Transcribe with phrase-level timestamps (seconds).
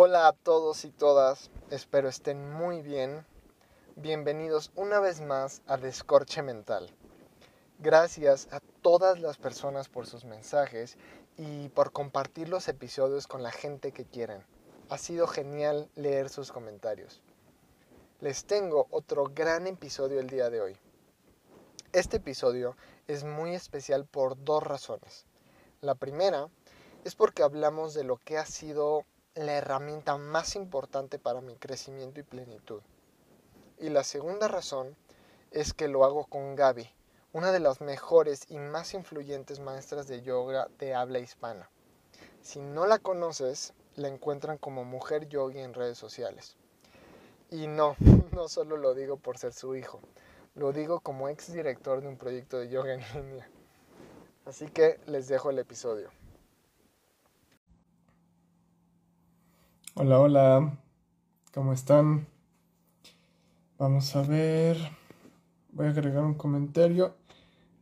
[0.00, 3.26] Hola a todos y todas, espero estén muy bien.
[3.96, 6.94] Bienvenidos una vez más a Descorche Mental.
[7.80, 10.96] Gracias a todas las personas por sus mensajes
[11.36, 14.46] y por compartir los episodios con la gente que quieran.
[14.88, 17.20] Ha sido genial leer sus comentarios.
[18.20, 20.76] Les tengo otro gran episodio el día de hoy.
[21.92, 22.76] Este episodio
[23.08, 25.26] es muy especial por dos razones.
[25.80, 26.46] La primera
[27.02, 29.04] es porque hablamos de lo que ha sido
[29.46, 32.82] la herramienta más importante para mi crecimiento y plenitud.
[33.78, 34.96] Y la segunda razón
[35.52, 36.90] es que lo hago con Gaby,
[37.32, 41.70] una de las mejores y más influyentes maestras de yoga de habla hispana.
[42.42, 46.56] Si no la conoces, la encuentran como mujer yogi en redes sociales.
[47.50, 47.96] Y no,
[48.32, 50.00] no solo lo digo por ser su hijo,
[50.54, 53.48] lo digo como ex director de un proyecto de yoga en línea.
[54.44, 56.10] Así que les dejo el episodio.
[60.00, 60.78] Hola, hola,
[61.52, 62.28] ¿cómo están?
[63.78, 64.76] Vamos a ver,
[65.72, 67.16] voy a agregar un comentario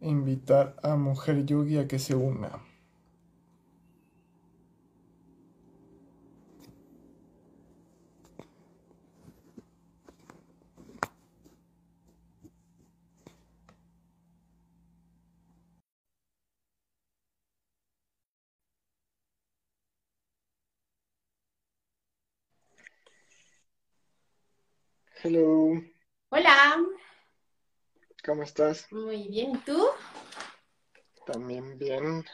[0.00, 2.52] e invitar a Mujer Yogi a que se una.
[25.28, 25.72] Hello.
[26.28, 26.86] Hola.
[28.24, 28.86] ¿Cómo estás?
[28.92, 29.84] Muy bien, ¿y tú?
[31.26, 32.24] También bien.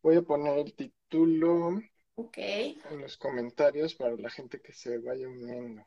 [0.00, 1.82] Voy a poner el título
[2.14, 2.80] okay.
[2.88, 5.84] en los comentarios para la gente que se vaya uniendo.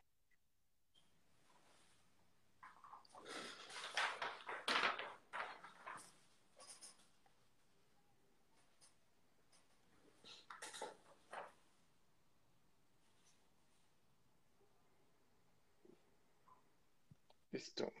[17.72, 17.92] Listo.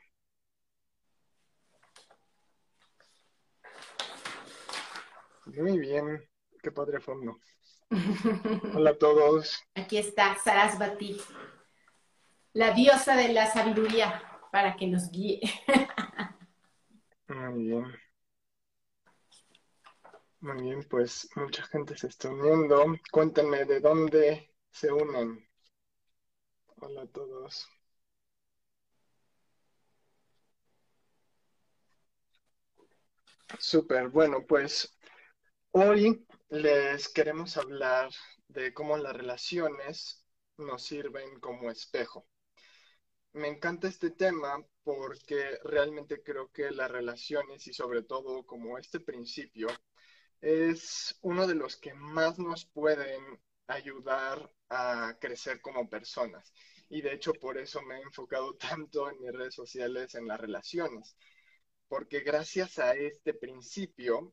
[5.46, 6.28] Muy bien,
[6.62, 7.38] qué padre fondo.
[8.74, 9.62] Hola a todos.
[9.74, 11.20] Aquí está Sarasvati,
[12.52, 15.40] la diosa de la sabiduría, para que nos guíe.
[17.28, 17.86] Muy bien.
[20.40, 22.84] Muy bien, pues mucha gente se está uniendo.
[23.10, 25.48] Cuéntenme de dónde se unen.
[26.76, 27.68] Hola a todos.
[33.58, 34.92] Súper, bueno, pues
[35.72, 38.10] Hoy les queremos hablar
[38.48, 40.24] de cómo las relaciones
[40.58, 42.26] nos sirven como espejo.
[43.34, 49.00] Me encanta este tema porque realmente creo que las relaciones y sobre todo como este
[49.00, 49.68] principio
[50.40, 56.52] es uno de los que más nos pueden ayudar a crecer como personas.
[56.90, 60.40] Y de hecho por eso me he enfocado tanto en mis redes sociales en las
[60.40, 61.16] relaciones.
[61.92, 64.32] Porque gracias a este principio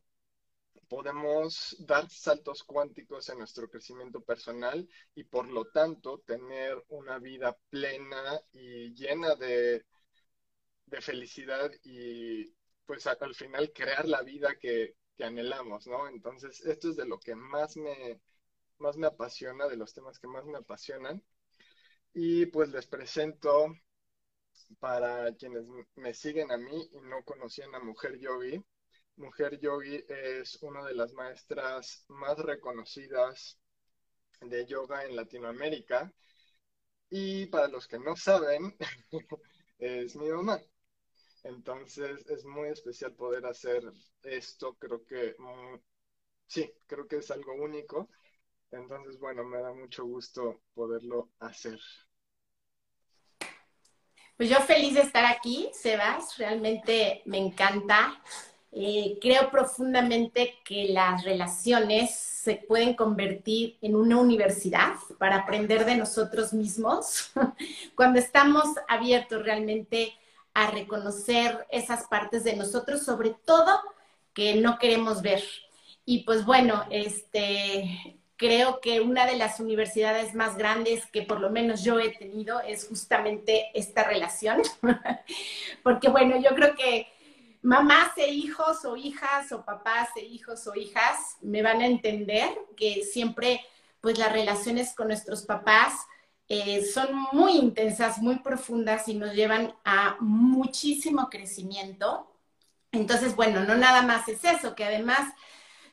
[0.88, 7.58] podemos dar saltos cuánticos en nuestro crecimiento personal y por lo tanto tener una vida
[7.68, 9.84] plena y llena de,
[10.86, 12.50] de felicidad y
[12.86, 16.08] pues al final crear la vida que, que, anhelamos, ¿no?
[16.08, 18.22] Entonces, esto es de lo que más me,
[18.78, 21.22] más me apasiona, de los temas que más me apasionan.
[22.14, 23.74] Y pues les presento
[24.78, 25.64] para quienes
[25.96, 28.62] me siguen a mí y no conocían a Mujer Yogi,
[29.16, 33.58] Mujer Yogi es una de las maestras más reconocidas
[34.40, 36.12] de yoga en Latinoamérica.
[37.10, 38.74] Y para los que no saben,
[39.78, 40.60] es mi mamá.
[41.44, 43.82] Entonces es muy especial poder hacer
[44.22, 44.74] esto.
[44.78, 45.36] Creo que
[46.46, 48.08] sí, creo que es algo único.
[48.70, 51.80] Entonces, bueno, me da mucho gusto poderlo hacer.
[54.40, 56.38] Pues yo feliz de estar aquí, Sebas.
[56.38, 58.18] Realmente me encanta
[58.72, 65.96] eh, creo profundamente que las relaciones se pueden convertir en una universidad para aprender de
[65.96, 67.32] nosotros mismos
[67.94, 70.14] cuando estamos abiertos realmente
[70.54, 73.78] a reconocer esas partes de nosotros, sobre todo
[74.32, 75.44] que no queremos ver.
[76.06, 81.50] Y pues bueno, este, creo que una de las universidades más grandes que por lo
[81.50, 84.62] menos yo he tenido es justamente esta relación.
[85.82, 87.06] Porque bueno, yo creo que
[87.60, 92.48] mamás e hijos o hijas o papás e hijos o hijas me van a entender
[92.78, 93.60] que siempre
[94.00, 95.92] pues las relaciones con nuestros papás
[96.48, 102.26] eh, son muy intensas, muy profundas y nos llevan a muchísimo crecimiento.
[102.90, 105.30] Entonces, bueno, no nada más es eso, que además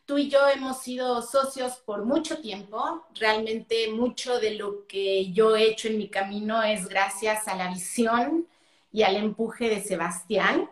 [0.07, 3.06] tú y yo hemos sido socios por mucho tiempo.
[3.13, 7.68] Realmente mucho de lo que yo he hecho en mi camino es gracias a la
[7.68, 8.48] visión
[8.92, 10.69] y al empuje de Sebastián.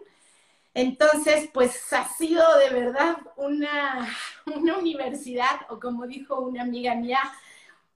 [0.73, 4.09] Entonces, pues ha sido de verdad una,
[4.55, 7.19] una universidad, o como dijo una amiga mía,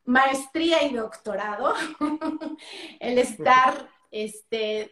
[0.06, 1.74] maestría y doctorado,
[3.00, 4.92] el estar este,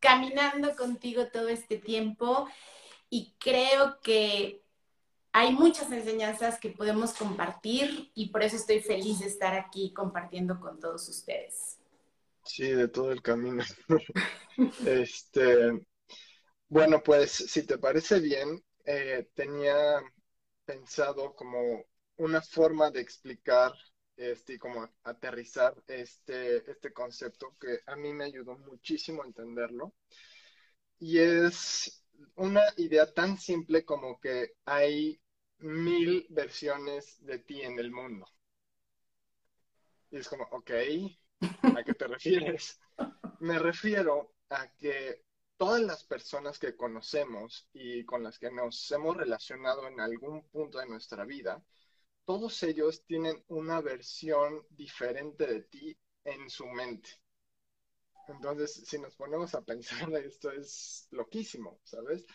[0.00, 2.48] caminando contigo todo este tiempo
[3.10, 4.65] y creo que
[5.38, 10.58] hay muchas enseñanzas que podemos compartir y por eso estoy feliz de estar aquí compartiendo
[10.58, 11.76] con todos ustedes.
[12.42, 13.62] Sí, de todo el camino.
[14.86, 15.86] este,
[16.70, 19.76] bueno, pues si te parece bien, eh, tenía
[20.64, 21.84] pensado como
[22.16, 23.74] una forma de explicar
[24.16, 29.92] este, como aterrizar este, este concepto que a mí me ayudó muchísimo a entenderlo.
[30.98, 32.06] Y es
[32.36, 35.20] una idea tan simple como que hay
[35.58, 38.26] mil versiones de ti en el mundo.
[40.10, 40.70] Y es como, ok,
[41.62, 42.80] ¿a qué te refieres?
[43.40, 45.24] Me refiero a que
[45.56, 50.78] todas las personas que conocemos y con las que nos hemos relacionado en algún punto
[50.78, 51.62] de nuestra vida,
[52.24, 57.10] todos ellos tienen una versión diferente de ti en su mente.
[58.28, 62.26] Entonces, si nos ponemos a pensar, esto es loquísimo, ¿sabes?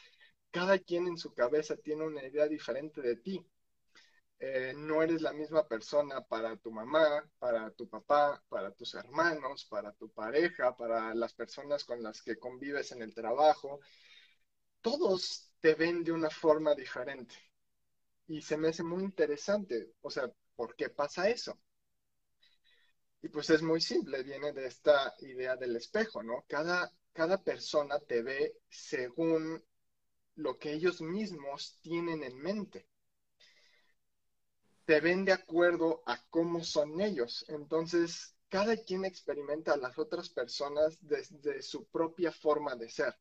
[0.51, 3.45] Cada quien en su cabeza tiene una idea diferente de ti.
[4.39, 9.65] Eh, no eres la misma persona para tu mamá, para tu papá, para tus hermanos,
[9.65, 13.79] para tu pareja, para las personas con las que convives en el trabajo.
[14.81, 17.35] Todos te ven de una forma diferente.
[18.27, 21.59] Y se me hace muy interesante, o sea, ¿por qué pasa eso?
[23.21, 26.43] Y pues es muy simple, viene de esta idea del espejo, ¿no?
[26.47, 29.63] Cada, cada persona te ve según
[30.35, 32.87] lo que ellos mismos tienen en mente
[34.85, 37.45] te ven de acuerdo a cómo son ellos.
[37.47, 43.17] Entonces, cada quien experimenta a las otras personas desde su propia forma de ser.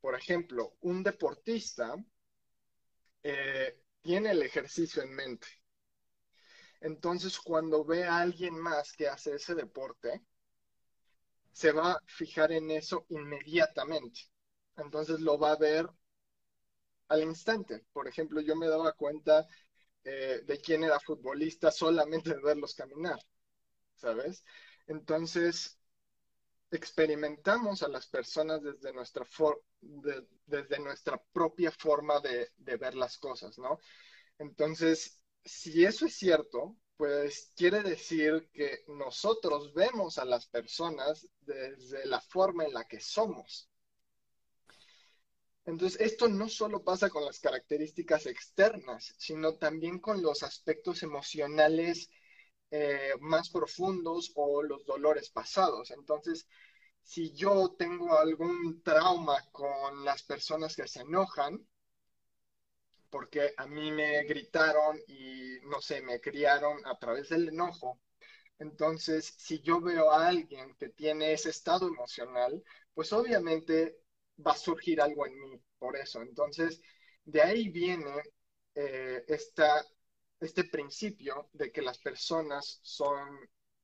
[0.00, 1.94] Por ejemplo, un deportista
[3.22, 5.48] eh, tiene el ejercicio en mente.
[6.80, 10.22] Entonces, cuando ve a alguien más que hace ese deporte,
[11.52, 14.20] se va a fijar en eso inmediatamente.
[14.76, 15.86] Entonces lo va a ver
[17.08, 17.84] al instante.
[17.92, 19.46] Por ejemplo, yo me daba cuenta
[20.04, 23.18] eh, de quién era futbolista solamente de verlos caminar,
[23.96, 24.44] ¿sabes?
[24.86, 25.78] Entonces,
[26.70, 29.24] experimentamos a las personas desde nuestra,
[30.46, 33.78] desde nuestra propia forma de, de ver las cosas, ¿no?
[34.38, 42.06] Entonces, si eso es cierto, pues quiere decir que nosotros vemos a las personas desde
[42.06, 43.70] la forma en la que somos.
[45.68, 52.08] Entonces, esto no solo pasa con las características externas, sino también con los aspectos emocionales
[52.70, 55.90] eh, más profundos o los dolores pasados.
[55.90, 56.48] Entonces,
[57.02, 61.68] si yo tengo algún trauma con las personas que se enojan,
[63.10, 68.00] porque a mí me gritaron y, no sé, me criaron a través del enojo,
[68.58, 73.98] entonces, si yo veo a alguien que tiene ese estado emocional, pues obviamente
[74.46, 76.22] va a surgir algo en mí por eso.
[76.22, 76.80] Entonces,
[77.24, 78.22] de ahí viene
[78.74, 83.38] eh, este principio de que las personas son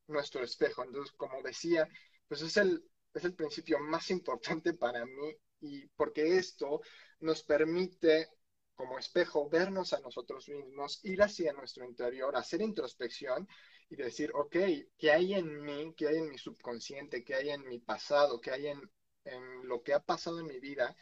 [0.06, 0.84] nuestro espejo.
[0.84, 1.88] Entonces, como decía,
[2.28, 2.82] pues es el,
[3.12, 6.80] es el principio más importante para mí y porque esto
[7.20, 8.28] nos permite
[8.74, 13.48] como espejo vernos a nosotros mismos, ir hacia nuestro interior, hacer introspección
[13.88, 14.56] y decir, ok,
[14.98, 15.94] ¿qué hay en mí?
[15.96, 17.24] ¿Qué hay en mi subconsciente?
[17.24, 18.40] ¿Qué hay en mi pasado?
[18.40, 18.80] ¿Qué hay en
[19.24, 20.96] en lo que ha pasado en mi vida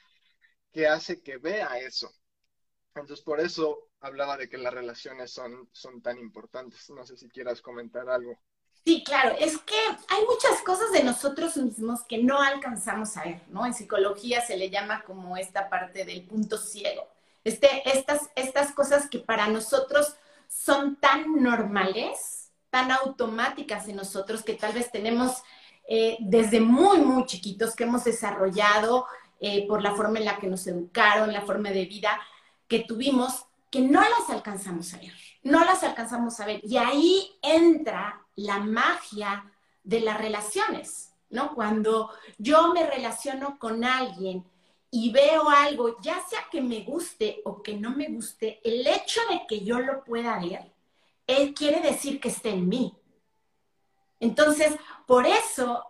[0.73, 2.11] que hace que vea eso.
[2.95, 6.91] Entonces, por eso hablaba de que las relaciones son, son tan importantes.
[6.91, 8.39] No sé si quieras comentar algo.
[8.85, 9.77] Sí, claro, es que
[10.09, 13.65] hay muchas cosas de nosotros mismos que no alcanzamos a ver, ¿no?
[13.65, 17.07] En psicología se le llama como esta parte del punto ciego.
[17.45, 20.17] Este, estas, estas cosas que para nosotros
[20.49, 25.43] son tan normales, tan automáticas en nosotros, que tal vez tenemos
[25.95, 29.05] eh, desde muy, muy chiquitos que hemos desarrollado
[29.39, 32.19] eh, por la forma en la que nos educaron, la forma de vida
[32.67, 36.63] que tuvimos, que no las alcanzamos a ver, no las alcanzamos a ver.
[36.65, 39.53] Y ahí entra la magia
[39.85, 41.55] de las relaciones, ¿no?
[41.55, 44.47] Cuando yo me relaciono con alguien
[44.91, 49.21] y veo algo, ya sea que me guste o que no me guste, el hecho
[49.29, 50.73] de que yo lo pueda ver,
[51.27, 52.95] él quiere decir que está en mí.
[54.23, 54.73] Entonces,
[55.05, 55.85] por eso,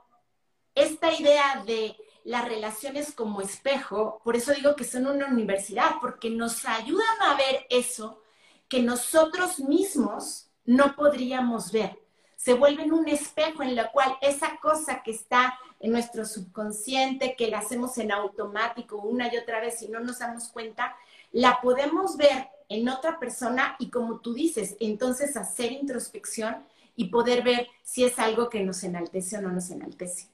[0.75, 6.31] esta idea de las relaciones como espejo, por eso digo que son una universidad, porque
[6.31, 8.23] nos ayudan a ver eso
[8.69, 11.99] que nosotros mismos no podríamos ver.
[12.37, 17.49] Se vuelven un espejo en lo cual esa cosa que está en nuestro subconsciente, que
[17.49, 20.97] la hacemos en automático una y otra vez y no nos damos cuenta,
[21.33, 27.43] la podemos ver en otra persona y como tú dices, entonces hacer introspección y poder
[27.43, 30.29] ver si es algo que nos enaltece o no nos enaltece.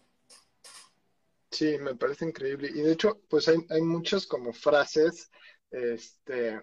[1.50, 2.68] Sí, me parece increíble.
[2.68, 5.30] Y de hecho, pues hay, hay muchas como frases
[5.70, 6.60] este,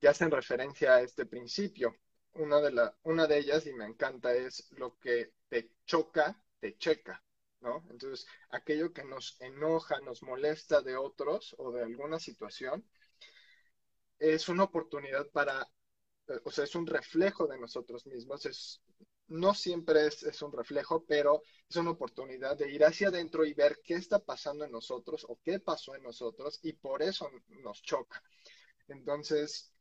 [0.00, 1.96] que hacen referencia a este principio.
[2.34, 6.76] Una de, la, una de ellas, y me encanta, es lo que te choca, te
[6.76, 7.22] checa,
[7.60, 7.84] ¿no?
[7.90, 12.88] Entonces, aquello que nos enoja, nos molesta de otros o de alguna situación,
[14.18, 15.62] es una oportunidad para,
[16.28, 18.80] eh, o sea, es un reflejo de nosotros mismos, es
[19.28, 23.80] no siempre es, un reflejo, pero es una oportunidad de ir hacia adentro y ver
[23.84, 27.30] qué está pasando en nosotros o qué pasó en nosotros y por eso
[27.62, 28.22] nos choca.
[28.88, 29.72] Entonces,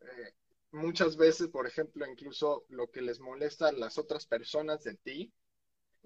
[0.00, 0.34] eh,
[0.72, 5.32] muchas veces, por ejemplo, incluso lo que les molesta a las otras personas de ti,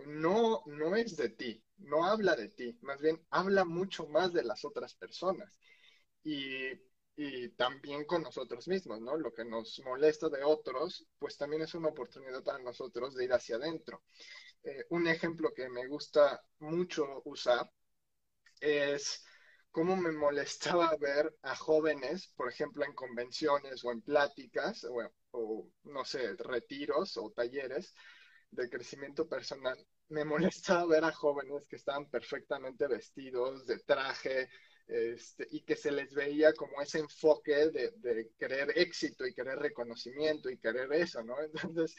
[0.06, 4.44] no, no es de ti, no habla de ti, más bien habla mucho más de
[4.44, 5.58] las otras personas.
[6.22, 6.72] Y
[7.22, 9.14] y también con nosotros mismos, ¿no?
[9.14, 13.32] Lo que nos molesta de otros, pues también es una oportunidad para nosotros de ir
[13.34, 14.04] hacia adentro.
[14.62, 17.70] Eh, un ejemplo que me gusta mucho usar
[18.60, 19.24] es
[19.70, 25.68] cómo me molestaba ver a jóvenes, por ejemplo, en convenciones o en pláticas o, o
[25.84, 27.94] no sé, retiros o talleres
[28.50, 29.76] de crecimiento personal.
[30.08, 34.48] Me molestaba ver a jóvenes que estaban perfectamente vestidos, de traje,
[34.90, 40.50] este, y que se les veía como ese enfoque de, querer éxito y querer reconocimiento
[40.50, 41.36] y querer eso, ¿no?
[41.74, 41.94] Entonces,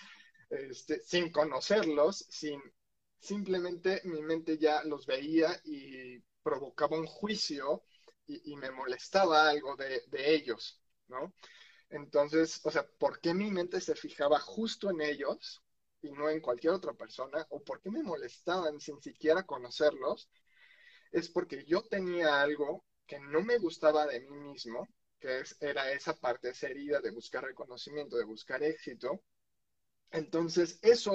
[0.49, 2.61] este, sin conocerlos, sin
[3.17, 7.83] simplemente mi mente ya los veía y provocaba un juicio
[8.27, 11.33] y, me molestaba algo de, de, ellos, ¿no?
[11.89, 15.61] Entonces, o sea, ¿por qué mi mente se fijaba justo en ellos
[16.01, 17.45] y no en cualquier otra persona?
[17.49, 20.29] ¿O por qué me molestaban sin siquiera conocerlos?
[21.11, 24.87] Es porque yo tenía algo que no me gustaba de mí mismo,
[25.19, 29.21] que era esa parte, esa herida de buscar reconocimiento, de buscar éxito.
[30.11, 31.13] Entonces, eso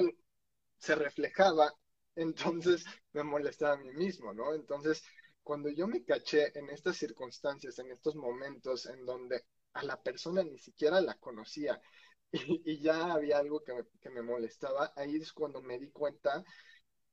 [0.77, 1.73] se reflejaba,
[2.15, 4.53] entonces me molestaba a mí mismo, ¿no?
[4.53, 5.03] Entonces,
[5.43, 10.43] cuando yo me caché en estas circunstancias, en estos momentos en donde a la persona
[10.43, 11.79] ni siquiera la conocía
[12.31, 16.43] y, ya había algo que me, que me molestaba, ahí es cuando me di cuenta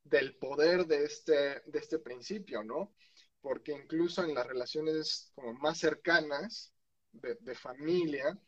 [0.04, 2.94] del poder de este, de este principio, ¿no?
[3.40, 6.72] Porque incluso en las relaciones como más cercanas
[7.12, 8.38] de, familia,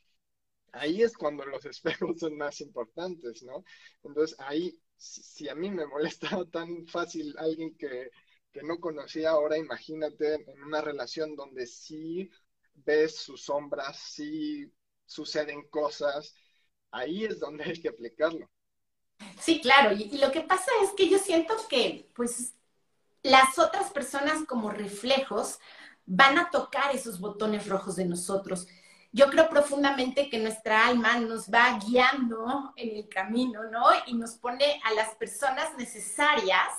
[0.72, 3.64] ahí es cuando los espejos son más importantes, ¿no?
[4.02, 8.10] Entonces ahí, si, a mí me molestaba tan fácil alguien que,
[8.52, 12.30] que no conocía, ahora imagínate en una relación donde sí
[12.74, 14.70] ves sus sombras, sí
[15.06, 16.34] suceden cosas,
[16.90, 18.50] ahí es donde hay que aplicarlo.
[19.40, 19.92] Sí, claro.
[19.92, 22.54] Y, lo que pasa es que yo siento que, pues,
[23.22, 25.58] las otras personas como reflejos
[26.04, 28.66] van a tocar esos botones rojos de nosotros.
[29.12, 33.86] Yo creo profundamente que nuestra alma nos va guiando en el camino, ¿no?
[34.06, 36.70] Y nos pone a las personas necesarias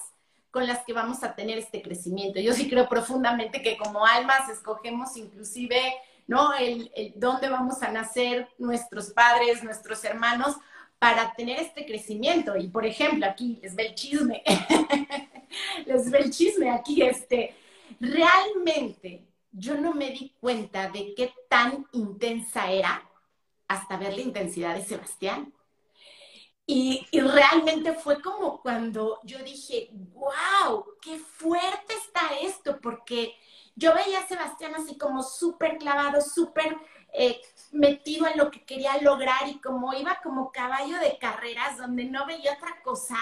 [0.51, 2.39] con las que vamos a tener este crecimiento.
[2.39, 5.93] Yo sí creo profundamente que como almas escogemos inclusive,
[6.27, 6.53] ¿no?
[6.53, 10.55] El, el dónde vamos a nacer nuestros padres, nuestros hermanos,
[10.99, 12.55] para tener este crecimiento.
[12.57, 14.43] Y por ejemplo, aquí les ve el chisme,
[15.85, 17.55] les ve el chisme aquí, este,
[17.99, 23.09] realmente yo no me di cuenta de qué tan intensa era
[23.67, 25.53] hasta ver la intensidad de Sebastián.
[26.69, 33.33] Y, realmente fue como cuando yo dije, wow, qué fuerte está esto, porque
[33.75, 36.75] yo veía a Sebastián así como súper clavado, súper
[37.13, 42.05] eh, metido en lo que quería lograr y como iba como caballo de carreras donde
[42.05, 43.17] no veía otra cosa.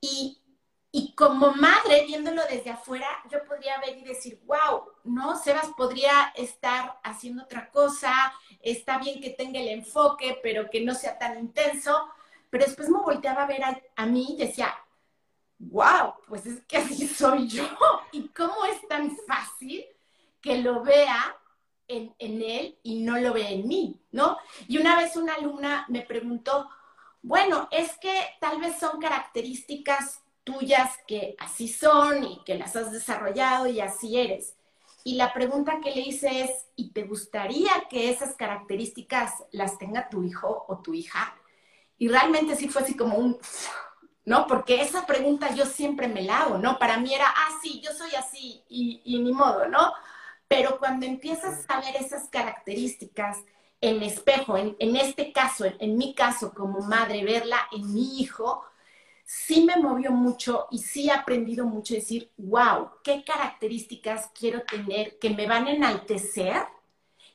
[0.00, 0.38] Y,
[0.92, 5.36] y como madre, viéndolo desde afuera, yo podría ver y decir, wow, ¿no?
[5.36, 10.94] Sebas podría estar haciendo otra cosa, está bien que tenga el enfoque, pero que no
[10.94, 12.08] sea tan intenso.
[12.50, 14.74] Pero después me volteaba a ver a, a mí y decía,
[15.58, 17.68] wow, pues es que así soy yo.
[18.12, 19.84] ¿Y cómo es tan fácil
[20.40, 21.36] que lo vea
[21.88, 24.38] en, él y no lo ve en mí, ¿no?
[24.68, 26.68] Y una vez una alumna me preguntó,
[27.22, 32.92] bueno, es que tal vez son características tuyas que así son y que las has
[32.92, 34.54] desarrollado y así eres.
[35.02, 40.08] Y la pregunta que le hice es, ¿y te gustaría que esas características las tenga
[40.08, 41.36] tu hijo o tu hija?
[41.98, 43.38] Y realmente sí fue así como un,
[44.26, 44.46] ¿no?
[44.48, 46.78] Porque esa pregunta yo siempre me la hago, ¿no?
[46.78, 49.92] Para mí era, ah, sí, yo soy así y, ni modo, ¿no?
[50.48, 53.38] Pero cuando empiezas a ver esas características
[53.80, 58.64] en espejo, en, este caso, en mi caso como madre, verla en mi hijo,
[59.24, 64.62] sí me movió mucho y sí he aprendido mucho a decir, wow, qué características quiero
[64.62, 66.62] tener que me van a enaltecer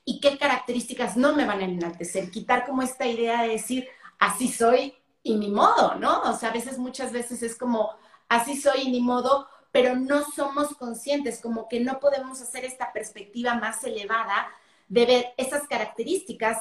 [0.04, 2.30] y qué características no me van a enaltecer.
[2.30, 3.88] Quitar como esta idea de decir,
[4.18, 6.22] así soy y ni modo, ¿no?
[6.22, 7.90] O sea, a veces, muchas veces es como,
[8.28, 12.92] así soy y ni modo, pero no somos conscientes, como que no podemos hacer esta
[12.92, 14.48] perspectiva más elevada
[14.86, 16.58] de ver esas características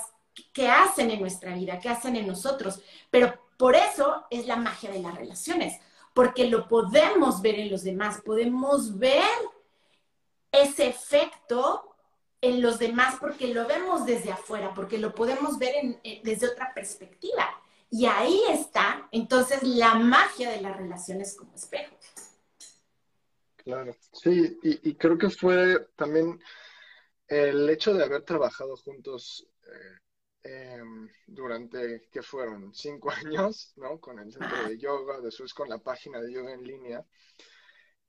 [0.53, 2.81] que hacen en nuestra vida, que hacen en nosotros.
[3.09, 5.79] Pero por eso es la magia de las relaciones,
[6.13, 9.21] porque lo podemos ver en los demás, podemos ver
[10.51, 11.95] ese efecto
[12.41, 17.47] en los demás porque lo vemos desde afuera, porque lo podemos ver desde otra perspectiva.
[17.89, 21.93] Y ahí está entonces la magia de las relaciones como espejo.
[23.63, 26.39] Claro, sí, y, creo que fue también
[27.27, 30.01] el hecho de haber trabajado juntos eh,
[30.43, 32.73] Em, durante, que fueron?
[32.73, 33.09] Cinco
[33.55, 33.99] años, ¿no?
[33.99, 37.05] Con el centro de yoga, después con la página de yoga en línea.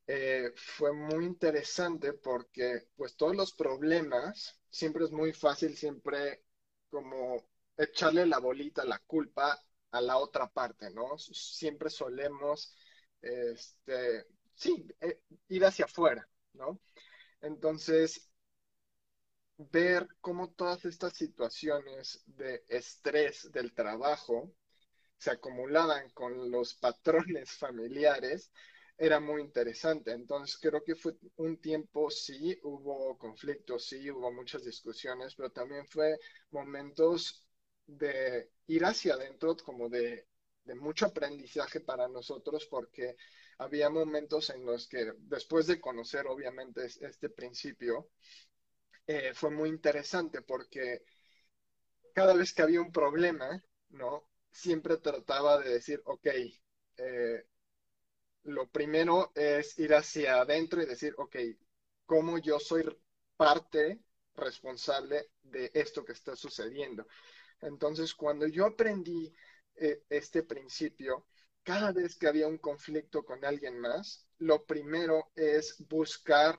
[0.06, 6.42] Eh, fue muy interesante porque pues todos los problemas, siempre es muy fácil, siempre
[6.90, 11.18] como echarle la bolita, la culpa a la otra parte, ¿no?
[11.18, 12.74] Siempre solemos,
[13.20, 16.80] este, sí, eh, ir hacia afuera, ¿no?
[17.42, 18.30] Entonces,
[19.70, 24.52] ver cómo todas estas situaciones de estrés del trabajo
[25.18, 28.52] se acumulaban con los patrones familiares
[28.98, 30.12] era muy interesante.
[30.12, 35.86] Entonces creo que fue un tiempo, sí, hubo conflictos, sí, hubo muchas discusiones, pero también
[35.88, 36.18] fue
[36.50, 37.46] momentos
[37.86, 40.28] de ir hacia adentro como de,
[40.64, 43.16] de mucho aprendizaje para nosotros porque
[43.62, 48.10] había momentos en los que después de conocer obviamente este principio,
[49.06, 51.02] eh, fue muy interesante porque
[52.14, 54.28] cada vez que había un problema, ¿no?
[54.50, 56.26] Siempre trataba de decir, ok,
[56.98, 57.46] eh,
[58.44, 61.36] lo primero es ir hacia adentro y decir, ok,
[62.06, 62.84] ¿cómo yo soy
[63.36, 64.00] parte
[64.34, 67.06] responsable de esto que está sucediendo?
[67.60, 69.32] Entonces, cuando yo aprendí
[69.76, 71.26] eh, este principio,
[71.62, 76.58] cada vez que había un conflicto con alguien más, lo primero es buscar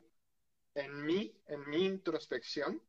[0.75, 2.81] en mí, en mi introspección,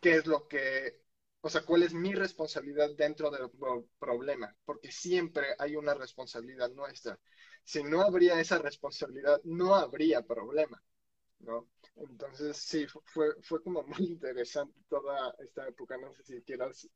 [0.00, 1.00] qué es lo que,
[1.40, 3.50] o sea, cuál es mi responsabilidad dentro del
[3.98, 7.18] problema, porque siempre hay una responsabilidad nuestra.
[7.64, 10.82] Si no habría esa responsabilidad, no habría problema,
[11.40, 11.68] ¿no?
[11.96, 15.96] Entonces, sí, fue, fue como muy interesante toda esta época.
[15.98, 16.88] No sé si quieras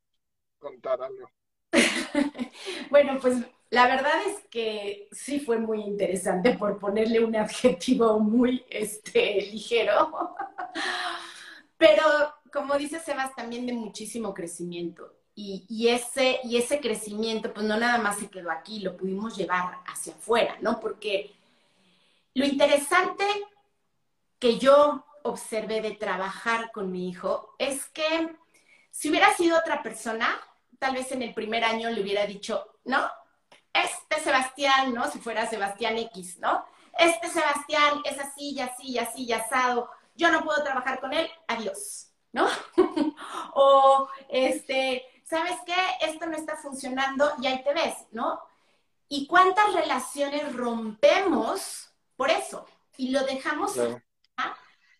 [0.59, 1.29] contar algo.
[2.91, 3.37] bueno, pues
[3.73, 10.35] la verdad es que sí fue muy interesante por ponerle un adjetivo muy este, ligero.
[11.79, 12.03] Pero
[12.53, 15.17] como dice Sebas, también de muchísimo crecimiento.
[15.35, 19.79] Y, ese, y ese crecimiento, pues no nada más se quedó aquí, lo pudimos llevar
[19.87, 20.79] hacia afuera, ¿no?
[20.79, 21.33] Porque
[22.35, 23.25] lo interesante
[24.39, 28.37] que yo observé de trabajar con mi hijo es que
[28.91, 30.29] si hubiera sido otra persona,
[30.79, 33.09] tal vez en el primer año le hubiera dicho, no,
[33.73, 35.11] este Sebastián, ¿no?
[35.11, 36.65] Si fuera Sebastián X, ¿no?
[36.99, 41.13] Este Sebastián es así y así y así y asado, yo no puedo trabajar con
[41.13, 42.47] él, adiós, ¿no?
[43.55, 45.75] o, este, ¿sabes qué?
[46.03, 48.41] Esto no está funcionando y ahí te ves, ¿no?
[49.09, 52.67] ¿Y cuántas relaciones rompemos por eso?
[52.97, 53.77] Y lo dejamos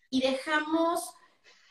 [0.09, 1.11] y dejamos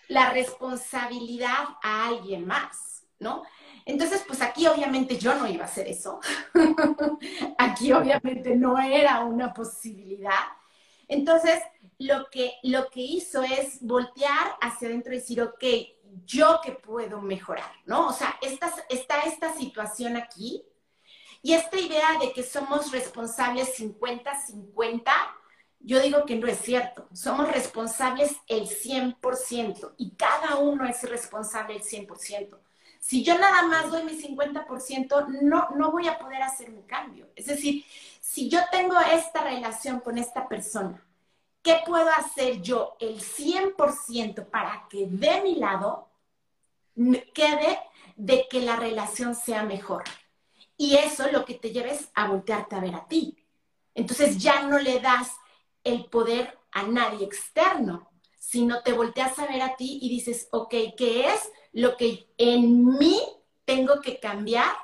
[0.09, 3.45] la responsabilidad a alguien más, ¿no?
[3.85, 6.21] Entonces, pues aquí obviamente yo no iba a hacer eso.
[7.59, 10.41] aquí obviamente no era una posibilidad.
[11.09, 11.61] Entonces,
[11.99, 15.65] lo que, lo que hizo es voltear hacia adentro y decir, ok,
[16.25, 18.09] yo que puedo mejorar, ¿no?
[18.09, 20.65] O sea, está esta situación aquí
[21.43, 25.11] y esta idea de que somos responsables 50-50,
[25.81, 27.09] yo digo que no es cierto.
[27.13, 32.59] Somos responsables el 100% y cada uno es responsable el 100%.
[33.03, 37.29] Si yo nada más doy mi 50%, no, no voy a poder hacer un cambio.
[37.35, 37.85] Es decir,
[38.21, 41.03] si yo tengo esta relación con esta persona
[41.63, 46.09] ¿qué puedo hacer yo el 100% para que de mi lado
[47.33, 47.79] quede
[48.17, 50.05] de que la relación sea mejor?
[50.77, 53.37] Y eso lo que te lleves a voltearte a ver a ti.
[53.95, 55.31] Entonces ya no le das
[55.85, 60.75] el poder a nadie externo, sino te volteas a ver a ti y dices, ok,
[60.97, 63.21] ¿qué es lo que en mí
[63.65, 64.75] tengo que cambiar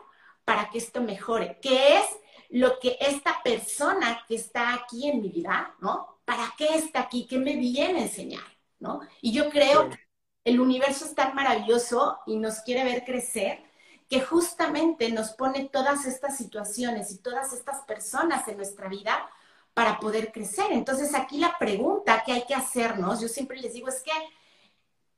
[0.45, 1.59] para que esto mejore?
[1.61, 2.05] ¿Qué es
[2.51, 6.21] lo que esta persona que está aquí en mi vida, ¿no?
[6.25, 7.27] ¿Para qué está aquí?
[7.27, 8.45] ¿Qué me viene a enseñar?
[8.79, 9.01] ¿No?
[9.21, 9.99] Y yo creo que
[10.45, 13.63] el universo es tan maravilloso y nos quiere ver crecer
[14.09, 19.29] que justamente nos pone todas estas situaciones y todas estas personas en nuestra vida
[19.75, 20.67] para poder crecer.
[20.71, 24.13] Entonces aquí la pregunta que hay que hacernos, yo siempre les digo, es que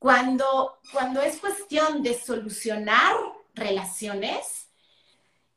[0.01, 3.15] cuando, cuando es cuestión de solucionar
[3.55, 4.71] relaciones,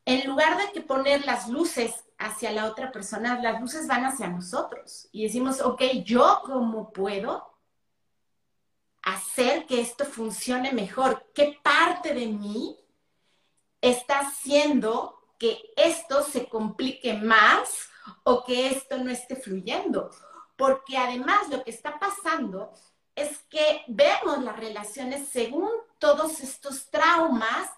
[0.04, 4.28] en lugar de que poner las luces hacia la otra persona, las luces van hacia
[4.28, 7.58] nosotros y decimos, ok, yo cómo puedo
[9.02, 12.78] hacer que esto funcione mejor, qué parte de mí
[13.80, 17.88] está haciendo que esto se complique más
[18.24, 20.10] o que esto no esté fluyendo.
[20.58, 22.74] Porque además lo que está pasando
[23.16, 27.70] es que vemos las relaciones según todos estos traumas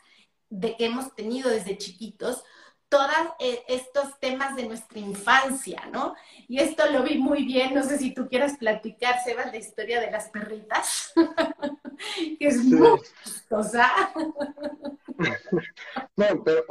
[0.49, 2.43] de que hemos tenido desde chiquitos,
[2.87, 6.15] todos eh, estos temas de nuestra infancia, ¿no?
[6.47, 9.99] Y esto lo vi muy bien, no sé si tú quieras platicar, Sebas, la historia
[9.99, 11.11] de las perritas,
[12.39, 13.91] que es muy chistosa.
[16.15, 16.65] no, pero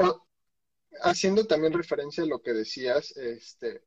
[1.02, 3.82] haciendo también referencia a lo que decías, este,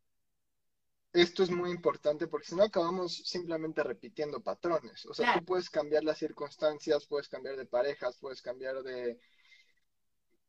[1.21, 5.06] esto es muy importante porque si no acabamos simplemente repitiendo patrones.
[5.06, 9.19] O sea, tú puedes cambiar las circunstancias, puedes cambiar de parejas, puedes cambiar de,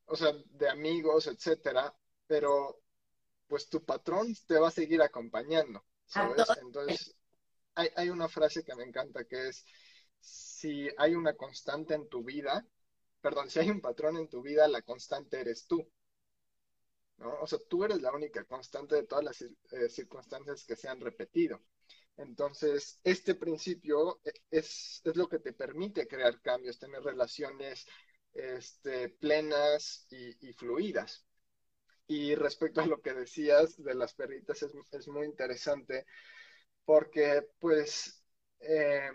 [0.07, 1.95] o sea, de amigos, etcétera,
[2.27, 2.83] pero
[3.47, 6.45] pues tu patrón te va a seguir acompañando, ¿sabes?
[6.61, 7.17] Entonces,
[7.75, 9.65] hay, hay una frase que me encanta que es,
[10.21, 12.67] si hay una constante en tu vida,
[13.21, 15.89] perdón, si hay un patrón en tu vida, la constante eres tú.
[17.19, 17.41] ¿No?
[17.41, 21.01] O sea, tú eres la única constante de todas las eh, circunstancias que se han
[21.01, 21.61] repetido.
[22.17, 27.87] Entonces, este principio eh, es, es, lo que te permite crear cambios, tener relaciones
[28.35, 31.25] este, plenas y, fluidas.
[32.07, 36.07] Y respecto a lo que decías de las perritas, es, es muy interesante
[36.85, 38.25] porque, pues,
[38.61, 39.11] eh,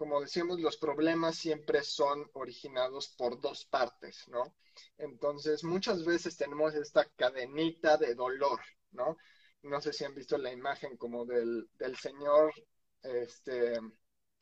[0.00, 4.54] como decíamos, los problemas siempre son originados por dos partes, ¿no?
[4.96, 8.60] Entonces, muchas veces tenemos esta cadenita de dolor,
[8.92, 9.18] ¿no?
[9.60, 12.50] No sé si han visto la imagen como del, del señor,
[13.02, 13.78] este,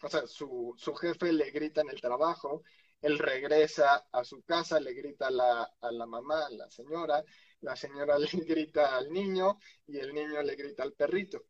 [0.01, 2.63] o sea, su, su jefe le grita en el trabajo
[3.01, 7.25] él regresa a su casa, le grita a la, a la mamá, a la señora,
[7.63, 11.47] la señora le grita al niño y el niño le grita al perrito.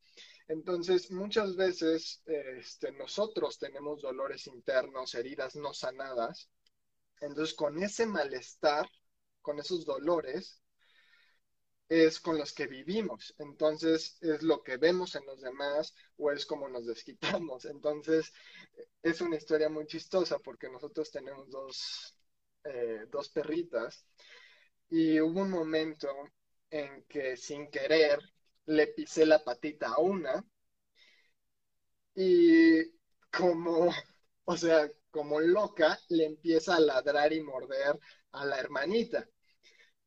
[0.48, 6.48] Entonces, muchas veces este, nosotros tenemos dolores internos, heridas no sanadas.
[7.20, 8.88] Entonces, con ese malestar,
[9.42, 10.62] con esos dolores,
[11.88, 13.34] es con los que vivimos.
[13.38, 17.66] Entonces, es lo que vemos en los demás o es como nos desquitamos.
[17.66, 18.32] Entonces,
[19.02, 22.16] es una historia muy chistosa porque nosotros tenemos dos,
[22.64, 24.06] eh, dos perritas
[24.90, 26.08] y hubo un momento
[26.70, 28.18] en que sin querer
[28.68, 30.44] le pisé la patita a una
[32.14, 32.83] y
[33.31, 33.90] como,
[34.44, 37.98] o sea, como loca, le empieza a ladrar y morder
[38.33, 39.26] a la hermanita.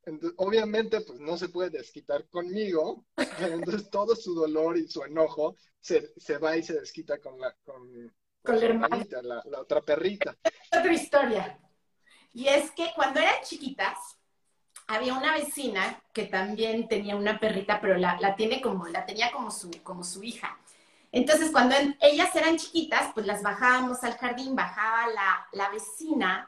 [0.04, 3.06] Entonces, obviamente, pues no se puede desquitar conmigo,
[3.40, 7.56] entonces todo su dolor y su enojo se, se va y se desquita con la,
[7.64, 10.38] con, con la hermanita, la, otra perrita.
[10.72, 11.60] Otra historia.
[12.34, 13.98] Y es que cuando eran chiquitas,
[14.96, 19.32] había una vecina que también tenía una perrita, pero la, la, tiene como, la tenía
[19.32, 20.58] como su, como su hija.
[21.12, 26.48] Entonces, cuando ellas eran chiquitas, pues las bajábamos al jardín, bajaba la, la vecina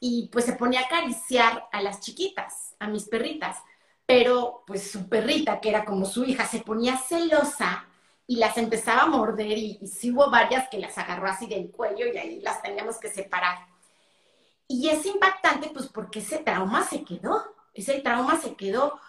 [0.00, 3.58] y pues se ponía a acariciar a las chiquitas, a mis perritas.
[4.06, 7.86] Pero pues su perrita, que era como su hija, se ponía celosa
[8.26, 12.06] y las empezaba a morder y, y hubo varias que las agarró así del cuello
[12.06, 13.66] y ahí las teníamos que separar.
[14.68, 19.00] Y es impactante pues porque ese trauma se quedó, ese trauma se quedó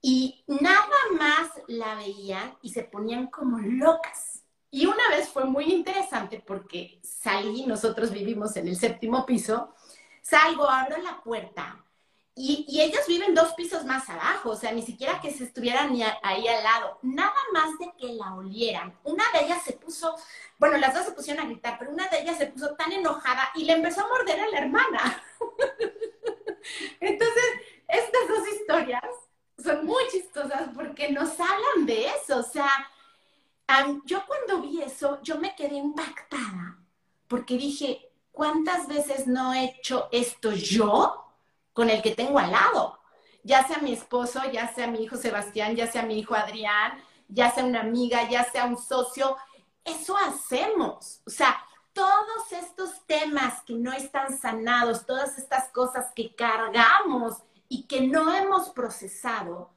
[0.00, 0.86] y nada
[1.18, 4.42] más la veían y se ponían como locas.
[4.70, 9.74] Y una vez fue muy interesante porque salí, nosotros vivimos en el séptimo piso,
[10.22, 11.84] salgo, abro la puerta
[12.40, 16.46] y, ellos viven dos pisos más abajo, o sea, ni siquiera que se estuvieran ahí
[16.46, 18.96] al lado, nada más de que la olieran.
[19.02, 20.14] Una de ellas se puso,
[20.56, 23.50] bueno, las dos se pusieron a gritar, pero una de ellas se puso tan enojada
[23.56, 25.22] y le empezó a morder a la hermana.
[27.00, 27.44] Entonces,
[27.88, 29.04] estas dos historias
[29.62, 32.70] son muy chistosas porque nos hablan de eso, o sea,
[34.04, 36.78] yo cuando vi eso, yo me quedé impactada
[37.26, 41.24] porque dije, ¿cuántas veces no he hecho esto yo
[41.72, 42.98] con el que tengo al lado?
[43.42, 47.50] Ya sea mi esposo, ya sea mi hijo Sebastián, ya sea mi hijo Adrián, ya
[47.50, 49.36] sea una amiga, ya sea un socio.
[49.84, 51.20] Eso hacemos.
[51.26, 57.86] O sea, todos estos temas que no están sanados, todas estas cosas que cargamos y
[57.86, 59.74] que no hemos procesado,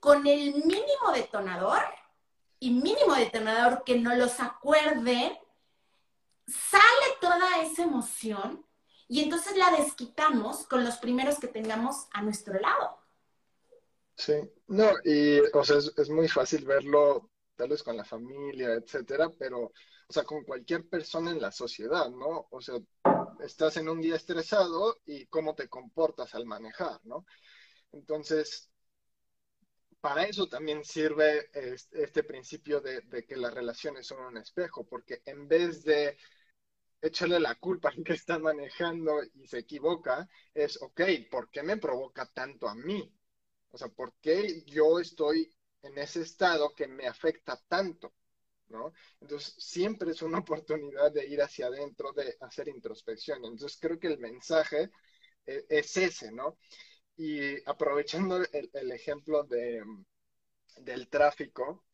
[0.00, 1.82] con el mínimo detonador
[2.58, 5.38] y mínimo detonador que no los acuerde,
[6.46, 8.64] sale toda esa emoción
[9.08, 12.98] y entonces la desquitamos con los primeros que tengamos a nuestro lado.
[14.16, 14.34] Sí,
[14.68, 19.72] no, y o sea, es, muy fácil verlo tal vez con la familia, etcétera, pero,
[20.08, 22.48] o sea, con cualquier persona en la sociedad, ¿no?
[22.50, 22.76] O sea,
[23.40, 27.26] estás en un día estresado y cómo te comportas al manejar, ¿no?
[27.92, 28.70] Entonces,
[30.00, 35.48] para eso también sirve este, principio de, que las relaciones son un espejo, porque en
[35.48, 36.16] vez de
[37.00, 41.76] echarle la culpa al que está manejando y se equivoca, es, ok, ¿por qué me
[41.78, 43.12] provoca tanto a mí?
[43.70, 48.14] O sea, ¿por qué yo estoy en ese estado que me afecta tanto?
[48.68, 48.92] ¿No?
[49.20, 53.44] Entonces, siempre es una oportunidad de ir hacia adentro, de hacer introspección.
[53.44, 54.90] Entonces, creo que el mensaje
[55.46, 56.58] eh, es ese, ¿no?
[57.16, 59.82] Y aprovechando el, ejemplo de,
[60.78, 61.86] del tráfico,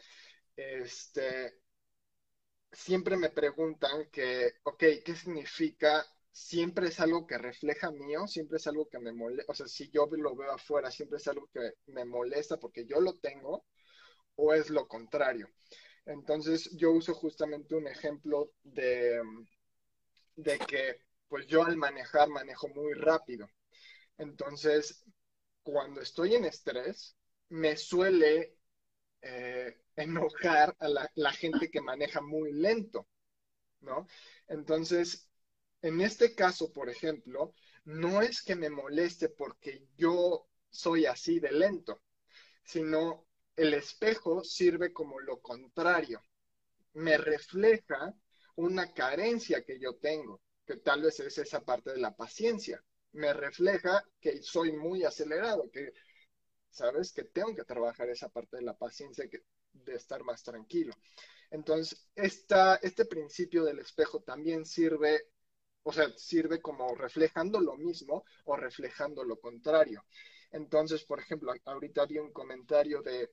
[0.57, 1.55] este,
[2.73, 6.05] siempre me preguntan que, ok, ¿qué significa?
[6.31, 9.91] Siempre es algo que refleja mío, siempre es algo que me molesta, o sea, si
[9.91, 13.67] yo lo veo afuera, siempre es algo que me molesta porque yo lo tengo,
[14.37, 15.49] o es lo contrario.
[16.07, 19.23] Entonces, yo uso justamente un ejemplo de,
[20.37, 23.49] de que, pues yo al manejar manejo muy rápido.
[24.19, 25.05] Entonces,
[25.63, 27.17] cuando estoy en estrés,
[27.49, 28.57] me suele
[29.23, 33.09] eh, enojar a la, gente que maneja muy lento,
[33.81, 34.07] ¿no?
[34.49, 35.29] Entonces,
[35.83, 41.53] en este caso, por ejemplo, no es que me moleste porque yo soy así de
[41.53, 42.03] lento,
[42.65, 46.23] sino el espejo sirve como lo contrario.
[46.95, 48.15] Me refleja
[48.57, 52.83] una carencia que yo tengo, que tal vez es esa parte de la paciencia.
[53.13, 55.93] Me refleja que soy muy acelerado, que,
[56.71, 57.13] ¿sabes?
[57.13, 60.95] Que tengo que trabajar esa parte de la paciencia, que de estar más tranquilo.
[61.51, 65.29] Entonces, esta, este principio del espejo también sirve,
[65.83, 70.05] o sea, sirve como reflejando lo mismo o reflejando lo contrario.
[70.51, 73.31] Entonces, por ejemplo, ahorita vi un comentario de,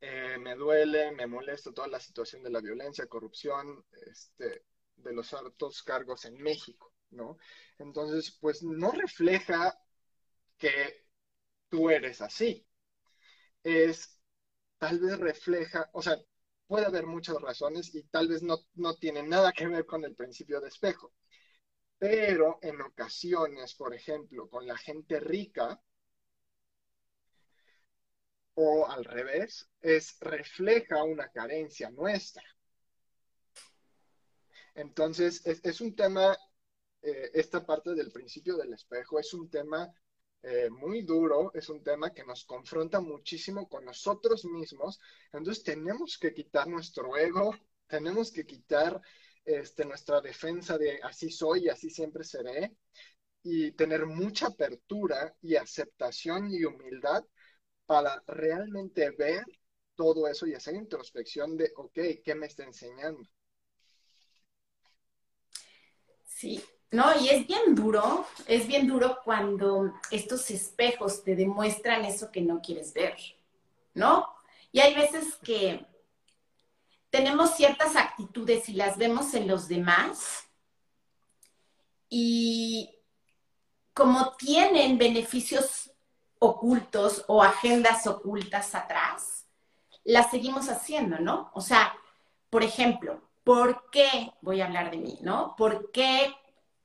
[0.00, 4.64] eh, me duele, me molesta toda la situación de la violencia, corrupción, este,
[4.96, 7.36] de los altos cargos en México, ¿no?
[7.78, 9.78] Entonces, pues no refleja
[10.58, 11.06] que
[11.68, 12.66] tú eres así.
[13.62, 14.20] Es
[14.78, 16.16] tal vez refleja, o sea,
[16.66, 20.14] puede haber muchas razones y tal vez no, no tiene nada que ver con el
[20.16, 21.12] principio de espejo.
[21.98, 25.80] Pero en ocasiones, por ejemplo, con la gente rica,
[28.62, 32.44] o al revés, es refleja una carencia nuestra.
[34.74, 36.36] Entonces, es, un tema,
[37.00, 39.90] eh, esta parte del principio del espejo es un tema
[40.42, 45.00] eh, muy duro, es un tema que nos confronta muchísimo con nosotros mismos,
[45.32, 49.00] entonces tenemos que quitar nuestro ego, tenemos que quitar
[49.42, 52.76] este, nuestra defensa de así soy y así siempre seré,
[53.42, 57.24] y tener mucha apertura y aceptación y humildad
[57.90, 59.44] para realmente ver
[59.96, 63.28] todo eso y hacer introspección de, ok, ¿qué me está enseñando?
[66.24, 72.30] Sí, no, y es bien duro, es bien duro cuando estos espejos te demuestran eso
[72.30, 73.16] que no quieres ver,
[73.94, 74.24] ¿no?
[74.70, 75.84] Y hay veces que
[77.10, 80.44] tenemos ciertas actitudes y las vemos en los demás
[82.08, 82.96] y
[83.92, 85.89] como tienen beneficios
[86.40, 89.46] ocultos o agendas ocultas atrás,
[90.04, 91.50] las seguimos haciendo, ¿no?
[91.54, 91.94] O sea,
[92.48, 95.54] por ejemplo, ¿por qué voy a hablar de mí, ¿no?
[95.56, 96.34] ¿Por qué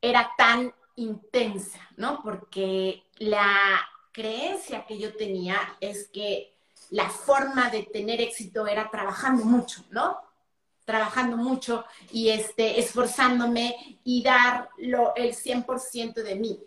[0.02, 2.22] era tan intensa, ¿no?
[2.22, 6.56] Porque la creencia que yo tenía es que
[6.92, 10.20] la forma de tener éxito era trabajando mucho, ¿no?
[10.84, 16.60] Trabajando mucho y este, esforzándome y dar lo, el 100% de mí.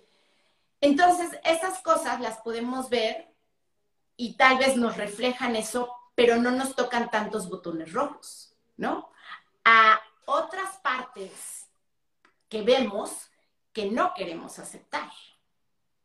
[0.81, 3.35] Entonces, esas cosas las podemos ver
[4.17, 9.11] y tal vez nos reflejan eso, pero no nos tocan tantos botones rojos, ¿no?
[9.65, 11.69] A otras partes
[12.49, 13.31] que vemos
[13.73, 15.11] que no queremos aceptar,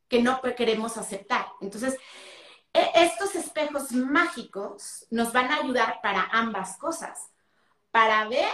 [0.07, 1.47] que no queremos aceptar.
[1.61, 1.97] Entonces,
[2.73, 7.31] e, estos espejos mágicos nos van a ayudar para ambas cosas,
[7.91, 8.53] para ver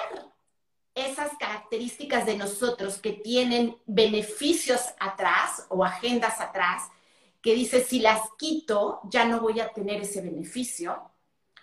[0.99, 6.89] esas características de nosotros que tienen beneficios atrás o agendas atrás,
[7.41, 11.11] que dice, si las quito, ya no voy a tener ese beneficio.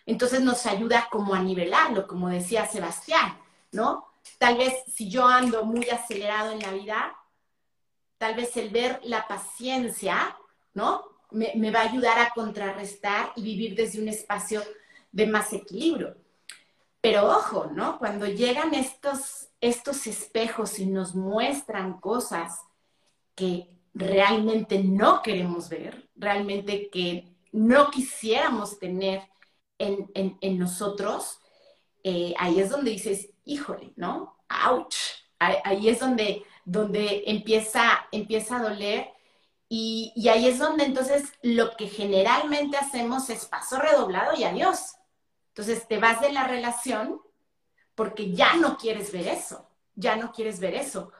[0.07, 3.38] Entonces nos ayuda como a nivelarlo, como decía Sebastián,
[3.72, 4.07] ¿no?
[4.38, 7.16] Tal vez si yo ando muy acelerado en la vida,
[8.18, 10.37] tal vez el ver la paciencia,
[10.75, 11.05] ¿no?
[11.31, 14.62] Me, me va a ayudar a contrarrestar y vivir desde un espacio
[15.12, 16.16] de más equilibrio.
[17.00, 17.98] Pero ojo, ¿no?
[17.98, 22.61] Cuando llegan estos, estos espejos y nos muestran cosas
[23.35, 29.22] que realmente no queremos ver, realmente que no quisiéramos tener
[29.78, 31.38] en, nosotros,
[32.02, 34.37] eh, ahí es donde dices, híjole, ¿no?
[34.48, 34.94] ¡Auch!
[35.38, 39.09] Ahí, es donde, donde empieza, empieza a doler
[39.68, 44.95] y, y, ahí es donde entonces lo que generalmente hacemos es paso redoblado y adiós.
[45.57, 47.23] Entonces te vas de la relación
[47.95, 51.12] porque ya no quieres ver eso, ya no quieres ver eso.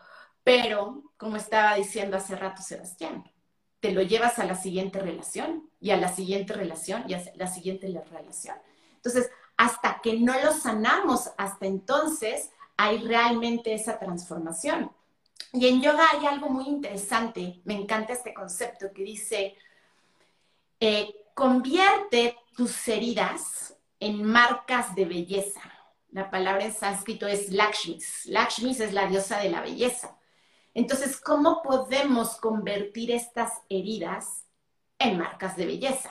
[0.44, 3.25] Pero, como estaba diciendo hace rato Sebastián,
[3.81, 7.46] te lo llevas a la siguiente relación y a la siguiente relación y a la
[7.46, 8.57] siguiente relación.
[8.96, 14.92] Entonces, hasta que no lo sanamos, hasta entonces hay realmente esa transformación.
[15.55, 19.57] Y en yoga hay algo muy interesante, me encanta este concepto que dice,
[20.79, 25.61] eh, convierte tus heridas en marcas de belleza.
[26.11, 28.26] La palabra en sánscrito es Lakshmis.
[28.26, 30.16] Lakshmis es la diosa de la belleza.
[30.74, 34.46] Entonces, ¿cómo podemos convertir estas heridas
[34.98, 36.11] en marcas de belleza?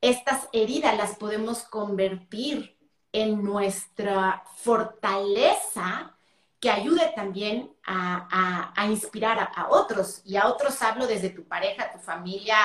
[0.00, 2.78] Estas heridas las podemos convertir
[3.12, 6.16] en nuestra fortaleza
[6.60, 10.22] que ayude también a, inspirar a, a, otros.
[10.24, 12.56] Y a otros hablo desde tu pareja, tu familia,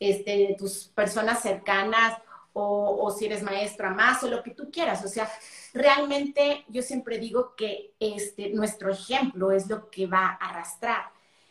[0.00, 2.18] este, tus personas cercanas
[2.54, 5.04] o, si eres maestra más o lo que tú quieras.
[5.04, 5.30] O sea,
[5.72, 11.10] realmente yo siempre digo que este, nuestro ejemplo es lo que va a arrastrar.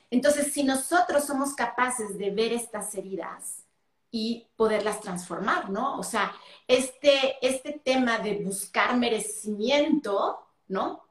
[0.10, 3.66] Entonces, si nosotros somos capaces de ver estas heridas
[4.12, 5.98] y poderlas transformar, ¿no?
[5.98, 6.32] O sea,
[6.68, 11.03] este, este tema de buscar merecimiento, ¿no?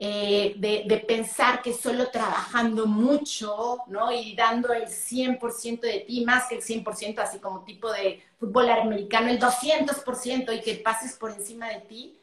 [0.00, 4.12] Eh, de, pensar que solo trabajando mucho, ¿no?
[4.12, 8.70] Y dando el 100% de ti, más que el 100%, así como tipo de fútbol
[8.70, 12.20] americano, el 200% y que pases por encima de ti,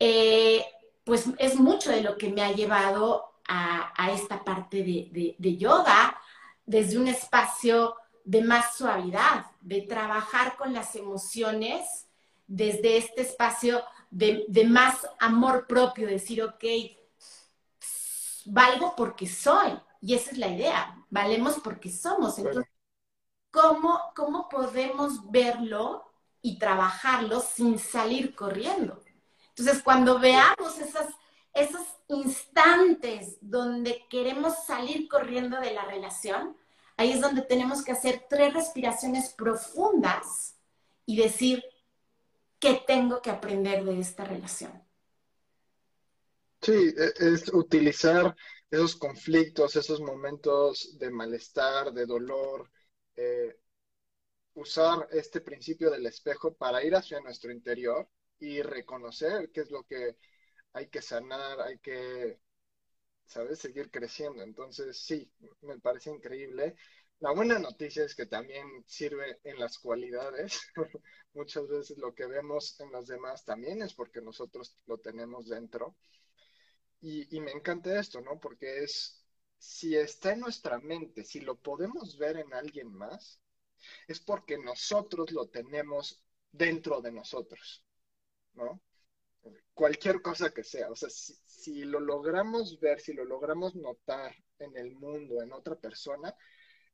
[0.00, 0.64] eh,
[1.04, 6.18] pues es mucho de lo que me ha llevado a, esta parte de, yoga
[6.66, 12.06] desde un espacio de más suavidad, de trabajar con las emociones
[12.48, 16.64] desde este espacio de, más amor propio, decir, ok,
[18.46, 19.78] valgo porque soy.
[20.00, 22.38] Y esa es la idea, valemos porque somos.
[22.38, 22.70] Entonces,
[23.50, 26.04] ¿cómo, ¿cómo podemos verlo
[26.40, 29.02] y trabajarlo sin salir corriendo?
[29.50, 31.08] Entonces, cuando veamos esas,
[31.52, 36.56] esos instantes donde queremos salir corriendo de la relación,
[36.96, 40.56] ahí es donde tenemos que hacer tres respiraciones profundas
[41.06, 41.64] y decir,
[42.60, 44.72] ¿Qué tengo que aprender de esta relación?
[46.60, 48.34] Sí, e, es utilizar
[48.70, 52.70] esos conflictos, esos momentos de malestar, de dolor,
[53.16, 53.56] eh,
[54.54, 59.84] usar este principio del espejo para ir hacia nuestro interior y reconocer qué es lo
[59.84, 60.16] que
[60.74, 62.40] hay que sanar, hay que,
[63.26, 64.42] ¿sabes?, seguir creciendo.
[64.42, 65.30] Entonces, sí,
[65.62, 66.76] me parece increíble.
[67.20, 70.60] La buena noticia es que también sirve en las cualidades.
[71.34, 75.96] Muchas veces lo que vemos en los demás también es porque nosotros lo tenemos dentro.
[77.00, 78.38] Y, me encanta esto, ¿no?
[78.38, 79.24] Porque es,
[79.56, 83.40] si está en nuestra mente, si lo podemos ver en alguien más,
[84.06, 87.84] es porque nosotros lo tenemos dentro de nosotros,
[88.54, 88.80] ¿no?
[89.74, 90.90] Cualquier cosa que sea.
[90.90, 95.52] O sea, si, si lo logramos ver, si lo logramos notar en el mundo, en
[95.52, 96.34] otra persona,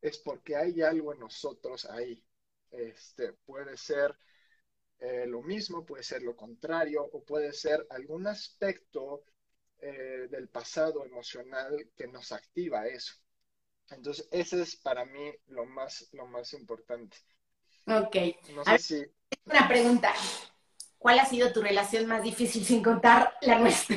[0.04, 2.22] es porque hay algo en nosotros ahí.
[2.70, 4.14] Este, puede ser
[4.98, 9.24] eh, lo mismo, puede ser lo contrario, o puede ser algún aspecto
[9.78, 13.14] eh, del pasado emocional que nos activa eso.
[13.90, 17.16] Entonces, ese es para mí lo más, lo más importante.
[17.86, 18.16] Ok.
[18.54, 19.06] No sé si...
[19.46, 20.12] Una pregunta.
[20.98, 23.96] ¿Cuál ha sido tu relación más difícil sin contar la nuestra?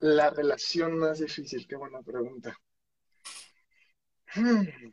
[0.00, 2.56] La relación más difícil, qué buena pregunta.
[4.34, 4.92] Hmm.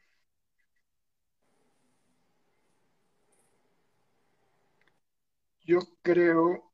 [5.63, 6.73] Yo creo,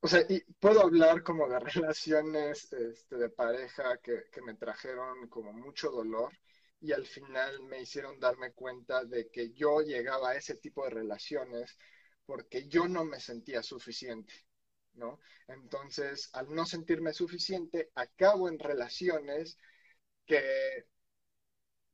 [0.00, 5.52] o sea, y puedo hablar como de relaciones este, de pareja que, me trajeron como
[5.52, 6.32] mucho dolor
[6.80, 10.90] y al final me hicieron darme cuenta de que yo llegaba a ese tipo de
[10.90, 11.76] relaciones
[12.24, 14.32] porque yo no me sentía suficiente,
[14.94, 15.20] ¿no?
[15.48, 19.58] Entonces, al no sentirme suficiente, acabo en relaciones
[20.30, 20.86] que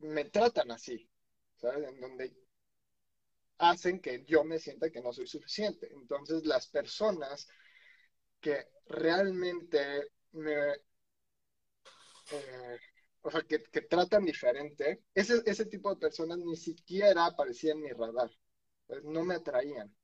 [0.01, 1.09] me tratan así,
[1.55, 1.89] ¿sabes?
[1.89, 2.37] En donde
[3.57, 5.89] hacen que yo me sienta que no soy suficiente.
[5.91, 7.49] Entonces, las personas
[8.39, 10.75] que realmente me...
[12.33, 12.79] Eh,
[13.23, 17.91] o sea, que, tratan diferente, ese, ese tipo de personas ni siquiera aparecían en mi
[17.93, 18.31] radar,
[18.87, 19.97] pues, no me atraían.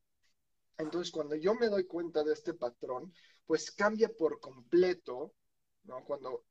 [0.78, 3.12] Entonces, cuando yo me doy cuenta de este patrón,
[3.44, 5.34] pues cambia por completo,
[5.84, 6.02] ¿no?
[6.04, 6.46] Cuando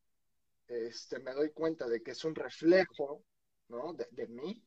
[0.71, 3.23] este, me doy cuenta de que es un reflejo,
[3.69, 3.93] ¿no?
[3.93, 4.63] De, de mí,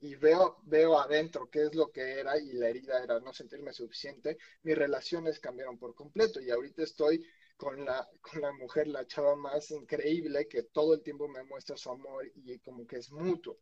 [0.00, 3.72] y veo, veo adentro qué es lo que era y la herida era no sentirme
[3.72, 7.24] suficiente, mis relaciones cambiaron por completo y ahorita estoy
[7.56, 11.76] con la, con la mujer, la chava más increíble que todo el tiempo me muestra
[11.76, 13.58] su amor y como que es mutuo.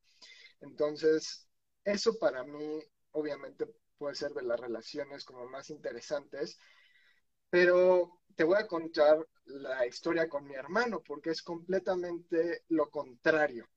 [0.61, 1.49] Entonces,
[1.85, 2.81] eso para mí
[3.13, 3.67] obviamente
[3.99, 6.59] puede ser de las relaciones como más interesantes,
[7.51, 13.68] pero te voy a contar la historia con mi hermano porque es completamente lo contrario.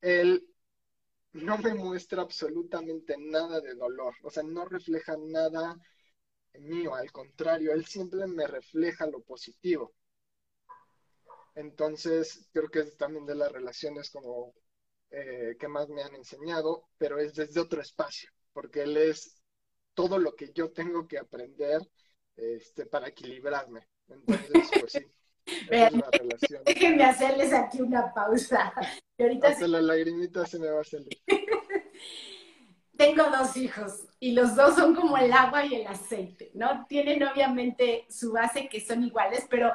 [0.00, 0.46] Él
[1.32, 5.76] no me muestra absolutamente nada de dolor, o sea, no refleja nada
[6.60, 9.94] mío, al contrario, él siempre me refleja lo positivo.
[11.54, 14.54] Entonces, creo que es también de las relaciones como
[15.10, 19.42] eh, que más me han enseñado, pero es desde otro espacio, porque él es
[19.94, 21.80] todo lo que yo tengo que aprender
[22.36, 23.86] este, para equilibrarme.
[24.08, 25.06] Entonces, pues sí.
[25.70, 26.64] es la relación.
[26.64, 28.72] Déjenme hacerles aquí una pausa.
[29.18, 31.08] Y ahorita Hasta la lagrimita se me va a salir.
[32.96, 36.86] tengo dos hijos y los dos son como el agua y el aceite, ¿no?
[36.88, 39.72] Tienen obviamente su base que son iguales, pero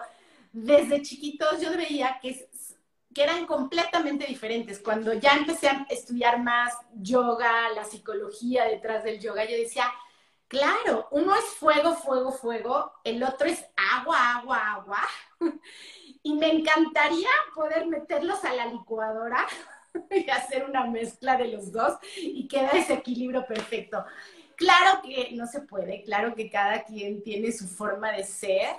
[0.52, 2.50] desde chiquitos yo veía que,
[3.14, 4.80] que eran completamente diferentes.
[4.80, 9.86] Cuando ya empecé a estudiar más yoga, la psicología detrás del yoga, yo decía,
[10.52, 15.02] claro, uno es fuego, fuego, fuego, el otro es agua, agua, agua.
[16.24, 19.48] Y me encantaría poder meterlos a la licuadora
[20.12, 24.06] y hacer una mezcla de los dos y queda ese equilibrio perfecto.
[24.56, 28.76] Claro que no se puede, claro que cada quien tiene su forma de ser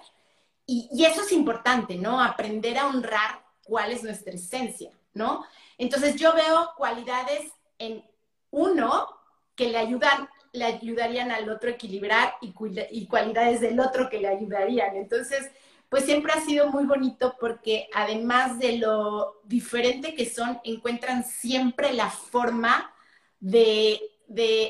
[0.64, 2.22] y, y eso es importante, ¿no?
[2.22, 5.44] Aprender a honrar cuál es nuestra esencia, ¿no?
[5.78, 8.04] Entonces yo veo cualidades en
[8.52, 9.08] uno
[9.56, 12.52] que le ayudan, le ayudarían al otro a equilibrar y,
[13.06, 14.96] cualidades del otro que le ayudarían.
[14.96, 15.50] Entonces,
[15.88, 21.92] pues siempre ha sido muy bonito porque además de lo diferente que son, encuentran siempre
[21.92, 22.94] la forma
[23.40, 24.00] de,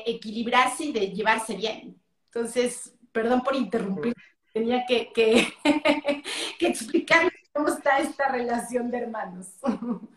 [0.05, 1.99] equilibrarse y de llevarse bien.
[2.25, 4.13] Entonces, perdón por interrumpir,
[4.53, 5.53] tenía que, que,
[6.59, 9.47] explicar cómo está esta relación de hermanos.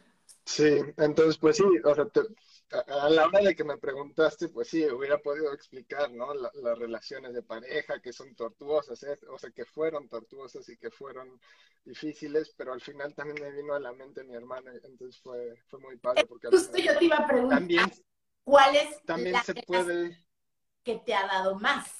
[0.48, 2.06] Sí, entonces, pues sí, o sea,
[2.70, 6.34] a la hora de que me preguntaste, pues sí, hubiera podido explicar, ¿no?
[6.34, 9.18] las relaciones de pareja que son tortuosas, ¿eh?
[9.28, 11.40] o sea, que fueron tortuosas y que fueron
[11.84, 15.78] difíciles, pero al final también me vino a la mente mi hermana, entonces fue, fue
[15.80, 16.26] muy padre.
[16.26, 17.92] Porque Justo yo te iba a preguntar, también,
[18.42, 20.24] ¿cuál es también la se puede...
[20.82, 21.92] que te ha dado más?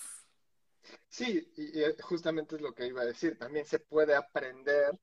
[1.09, 4.99] Sí, y, y justamente es lo que iba a decir, también se puede aprender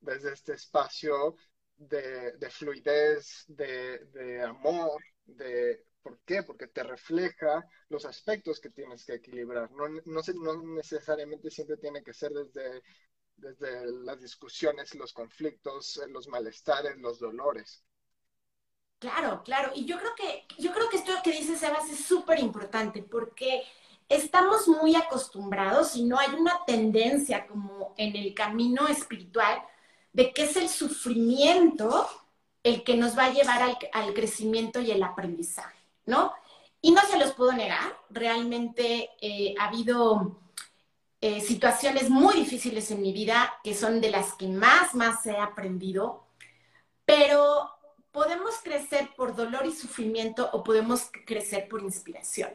[0.00, 1.36] desde este espacio
[1.76, 5.84] de, fluidez, de, amor, de...
[6.02, 6.44] ¿Por qué?
[6.44, 9.68] Porque te refleja los aspectos que tienes que equilibrar.
[9.72, 12.80] No, no, necesariamente siempre tiene que ser desde,
[13.36, 17.82] desde las discusiones, los conflictos, los malestares, los dolores.
[19.00, 19.72] Claro, claro.
[19.74, 23.64] Y yo creo que, yo creo que esto que dice Sebas es súper importante porque
[24.08, 29.60] estamos muy acostumbrados y no hay una tendencia como en el camino espiritual
[30.16, 32.08] de que es el sufrimiento
[32.62, 36.32] el que nos va a llevar al, crecimiento y el aprendizaje, ¿no?
[36.80, 40.40] Y no se los puedo negar, realmente eh, ha habido
[41.20, 45.36] eh, situaciones muy difíciles en mi vida que son de las que más, más he
[45.36, 46.26] aprendido,
[47.04, 47.70] pero
[48.10, 52.50] podemos crecer por dolor y sufrimiento o podemos crecer por inspiración.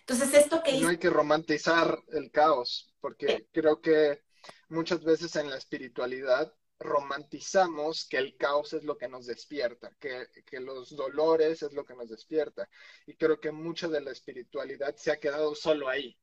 [0.00, 0.80] Entonces, esto que...
[0.80, 3.46] No hay que romantizar el caos, porque eh.
[3.52, 4.22] creo que
[4.68, 10.60] muchas veces en la espiritualidad romantizamos que el caos es lo que nos despierta, que,
[10.60, 12.68] los dolores es lo que nos despierta.
[13.06, 16.16] Y creo que mucha de la espiritualidad se ha quedado solo ahí.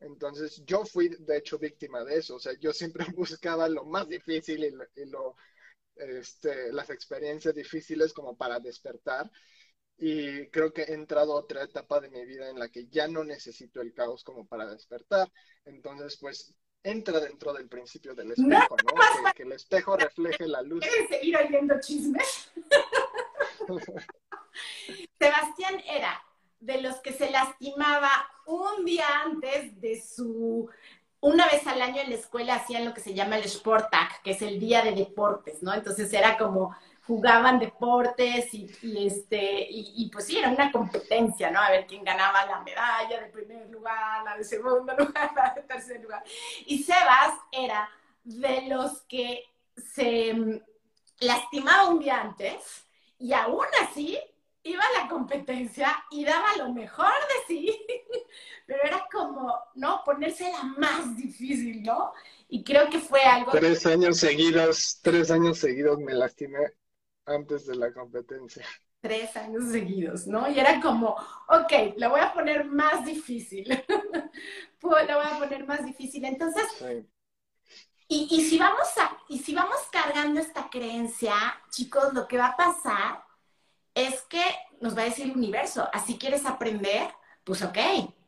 [0.00, 2.36] Entonces yo fui, de hecho, víctima de eso.
[2.36, 5.36] O sea, yo siempre buscaba lo más difícil y, lo,
[5.96, 9.30] este, las experiencias difíciles como para despertar.
[9.98, 13.06] Y creo que he entrado a otra etapa de mi vida en la que ya
[13.06, 15.30] no necesito el caos como para despertar.
[15.66, 19.32] Entonces, pues entra dentro del principio del espejo, ¿no?
[19.34, 20.80] Que, el espejo refleje la luz.
[20.80, 22.50] ¿Quieres seguir oyendo chismes?
[25.18, 26.22] Sebastián era
[26.58, 28.10] de los que se lastimaba
[28.46, 30.68] un día antes de su...
[31.22, 34.30] Una vez al año en la escuela hacían lo que se llama el Sportag, que
[34.30, 35.74] es el día de deportes, ¿no?
[35.74, 36.74] Entonces era como
[37.10, 38.70] jugaban deportes y,
[39.04, 41.60] este, y, pues sí, era una competencia, ¿no?
[41.60, 45.62] A ver quién ganaba la medalla de primer lugar, la de segundo lugar, la de
[45.62, 46.22] tercer lugar.
[46.66, 47.90] Y Sebas era
[48.22, 49.42] de los que
[49.74, 50.60] se mm,
[51.18, 52.86] lastimaba un día antes
[53.18, 54.16] y aún así
[54.62, 57.86] iba a la competencia y daba lo mejor de sí,
[58.66, 60.02] pero era como, ¿no?
[60.04, 62.12] Ponerse la más difícil, ¿no?
[62.48, 63.50] Y creo que fue algo...
[63.50, 66.72] Tres años seguidos, tres años seguidos me lastimé
[67.30, 68.64] antes de la competencia.
[69.00, 70.50] Tres años seguidos, ¿no?
[70.50, 71.16] Y era como,
[71.48, 73.66] ok, la voy a poner más difícil.
[74.82, 76.24] la voy a poner más difícil.
[76.24, 76.64] Entonces,
[78.08, 81.34] y, y, si vamos a, y si vamos cargando esta creencia,
[81.70, 83.24] chicos, lo que va a pasar
[83.94, 84.42] es que
[84.80, 87.12] nos va a decir el universo, así quieres aprender,
[87.44, 87.78] pues ok,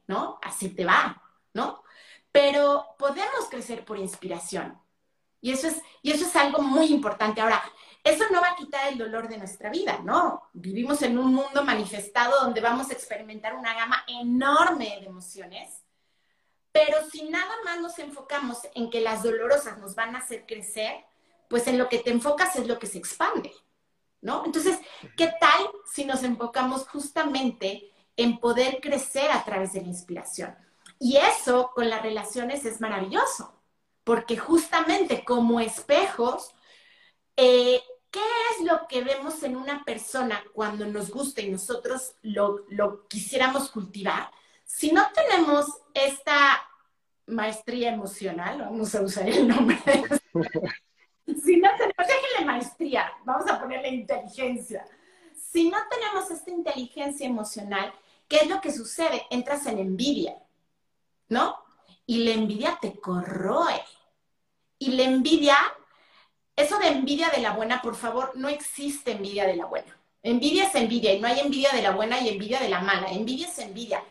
[0.06, 0.38] ¿no?
[0.42, 1.22] Así te va,
[1.54, 1.82] ¿no?
[2.30, 4.80] Pero podemos crecer por inspiración.
[5.40, 7.40] Y eso es, y eso es algo muy importante.
[7.40, 7.62] Ahora,
[8.04, 10.48] eso no va a quitar el dolor de nuestra vida, ¿no?
[10.52, 15.82] Vivimos en un mundo manifestado donde vamos a experimentar una gama enorme de emociones,
[16.72, 21.04] pero si nada más nos enfocamos en que las dolorosas nos van a hacer crecer,
[21.48, 23.52] pues en lo que te enfocas es lo que se expande.
[24.22, 24.44] ¿no?
[24.46, 24.78] Entonces,
[25.16, 30.56] ¿qué tal si nos enfocamos justamente en poder crecer a través de la inspiración?
[30.98, 33.60] Y eso con las relaciones es maravilloso,
[34.04, 36.54] porque justamente como espejos,
[37.36, 37.82] eh,
[38.12, 43.08] ¿qué es lo que vemos en una persona cuando nos gusta y nosotros lo, lo
[43.08, 44.30] quisiéramos cultivar?
[44.64, 46.62] Si no tenemos esta
[47.26, 49.78] maestría emocional, vamos a usar el nombre
[51.26, 54.84] si no tenemos, déjenle maestría, vamos a ponerle inteligencia.
[55.34, 57.92] Si no tenemos esta inteligencia emocional,
[58.28, 59.26] ¿qué es lo que sucede?
[59.30, 60.36] Entras en envidia,
[61.28, 61.56] ¿no?
[62.06, 63.82] Y la envidia te corroe.
[64.78, 65.56] Y la envidia,
[66.56, 69.96] eso de envidia de la buena, por favor, no existe envidia de la buena.
[70.22, 73.08] Envidia es envidia y no hay envidia de la buena y envidia de la mala.
[73.08, 74.04] Envidia es envidia.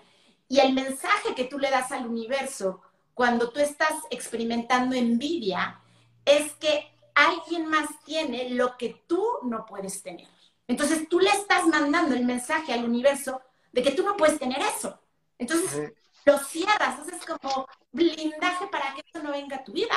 [0.47, 2.81] Y el mensaje que tú le das al universo
[3.13, 5.79] cuando tú estás experimentando envidia
[6.25, 10.27] es que alguien más tiene lo que tú no puedes tener.
[10.67, 14.59] Entonces tú le estás mandando el mensaje al universo de que tú no puedes tener
[14.61, 14.99] eso.
[15.37, 15.93] Entonces
[16.25, 19.95] lo cierras, haces como blindaje para que eso no venga a tu vida.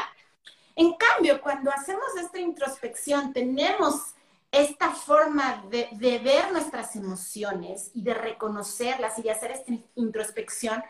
[0.77, 4.15] En cambio, cuando hacemos esta introspección, tenemos
[4.51, 10.83] esta forma de, ver nuestras emociones y de reconocerlas y de hacer esta introspección,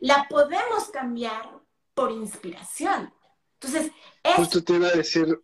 [0.00, 1.60] la podemos cambiar
[1.94, 3.12] por inspiración.
[3.54, 4.34] Entonces, es...
[4.34, 5.40] Justo te iba a decir,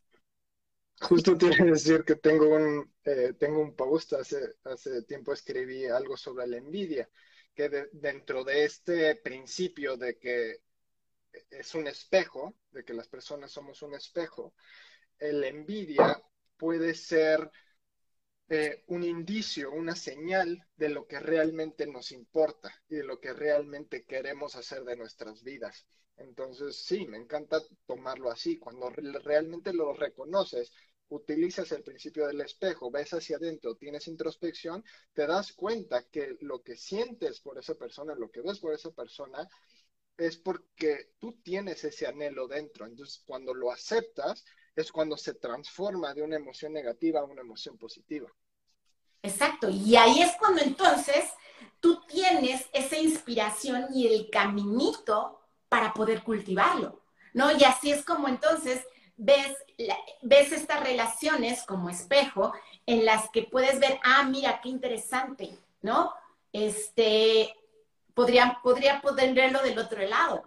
[1.39, 3.75] que decir que tengo un, eh, tengo un
[4.19, 7.09] hace, hace tiempo escribí algo sobre la envidia,
[7.55, 10.63] que dentro de este principio de que
[11.51, 14.55] es un espejo, de que las personas somos un espejo,
[15.19, 16.23] la envidia
[16.57, 17.51] puede ser
[18.49, 23.33] eh, un indicio, una señal de lo que realmente nos importa y de lo que
[23.33, 25.87] realmente queremos hacer de nuestras vidas.
[26.17, 28.59] Entonces, sí, me encanta tomarlo así.
[28.59, 30.73] Cuando realmente lo reconoces,
[31.11, 36.63] utilizas el principio del espejo, ves hacia adentro, tienes introspección, te das cuenta que lo
[36.63, 39.49] que sientes por esa persona, lo que ves por esa persona,
[40.21, 42.87] es porque tú tienes ese anhelo dentro.
[42.87, 44.45] Entonces, cuando lo aceptas,
[44.77, 48.31] es cuando se transforma de una emoción negativa a una emoción positiva.
[49.23, 51.25] Exacto, y ahí es cuando entonces
[51.81, 57.03] tú tienes esa inspiración y el caminito para poder cultivarlo,
[57.35, 57.53] ¿no?
[57.53, 58.83] Y así es como entonces
[59.17, 59.57] ves,
[60.23, 62.53] ves estas relaciones como espejo
[62.87, 65.51] en las que puedes ver, ah, mira, qué interesante,
[65.83, 66.15] ¿no?
[66.53, 67.55] Este,
[68.21, 70.45] podría, podría poder verlo del otro lado.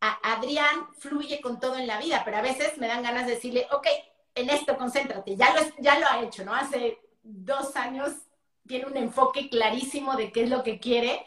[0.00, 3.68] Adrián fluye con todo en la vida, pero a veces me dan ganas de decirle,
[3.70, 3.86] ok,
[4.34, 6.52] en esto concéntrate, ya lo, ya lo ha hecho, ¿no?
[6.52, 8.12] Hace dos años
[8.66, 11.24] tiene un enfoque clarísimo de qué es lo que quiere,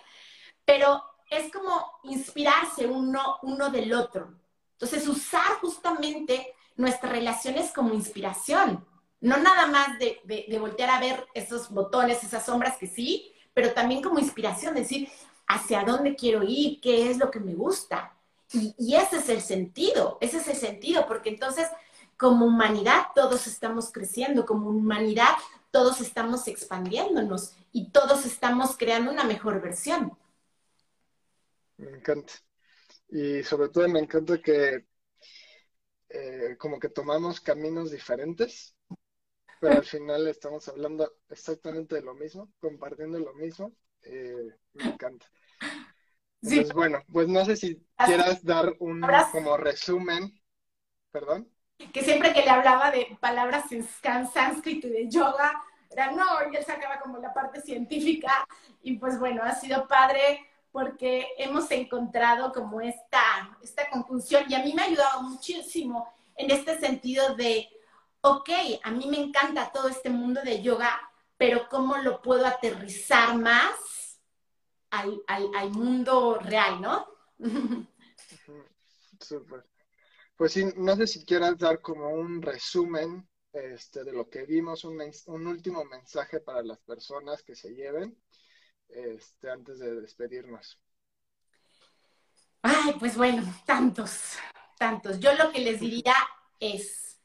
[0.65, 4.35] pero es como inspirarse uno, uno del otro.
[4.73, 8.85] Entonces, usar justamente nuestras relaciones como inspiración.
[9.21, 10.21] No nada más de,
[10.59, 15.09] voltear a ver esos botones, esas sombras que sí, pero también como inspiración, decir
[15.49, 18.15] hacia dónde quiero ir, qué es lo que me gusta.
[18.53, 21.67] Y, ese es el sentido, ese es el sentido, porque entonces
[22.17, 25.35] como humanidad todos estamos creciendo, como humanidad
[25.71, 30.17] todos estamos expandiéndonos y todos estamos creando una mejor versión.
[31.77, 32.33] Me encanta.
[33.09, 34.85] Y sobre todo me encanta que
[36.09, 38.75] eh, como que tomamos caminos diferentes,
[39.59, 43.73] pero al final estamos hablando exactamente de lo mismo, compartiendo lo mismo.
[44.01, 45.27] Eh, me encanta.
[46.41, 49.01] Entonces, bueno, pues no sé si quieras dar un
[49.31, 50.41] como resumen,
[51.11, 51.49] perdón.
[51.93, 56.55] Que siempre que le hablaba de palabras en sánscrito y de yoga, era no, y
[56.55, 58.47] él sacaba como la parte científica,
[58.81, 64.63] y pues bueno, ha sido padre porque hemos encontrado como esta, esta conclusión y a
[64.63, 67.67] mí me ha ayudado muchísimo en este sentido de,
[68.21, 68.49] ok,
[68.83, 71.01] a mí me encanta todo este mundo de yoga,
[71.37, 73.73] pero ¿cómo lo puedo aterrizar más
[74.91, 77.07] al, mundo real, no?
[79.19, 79.65] Súper.
[80.35, 84.83] Pues sí, no sé si quieras dar como un resumen este, de lo que vimos,
[84.85, 88.17] un, un último mensaje para las personas que se lleven
[88.89, 90.79] este, antes de despedirnos?
[92.61, 94.37] Ay, pues bueno, tantos,
[94.77, 95.19] tantos.
[95.19, 96.15] Yo lo que les diría
[96.59, 97.19] es,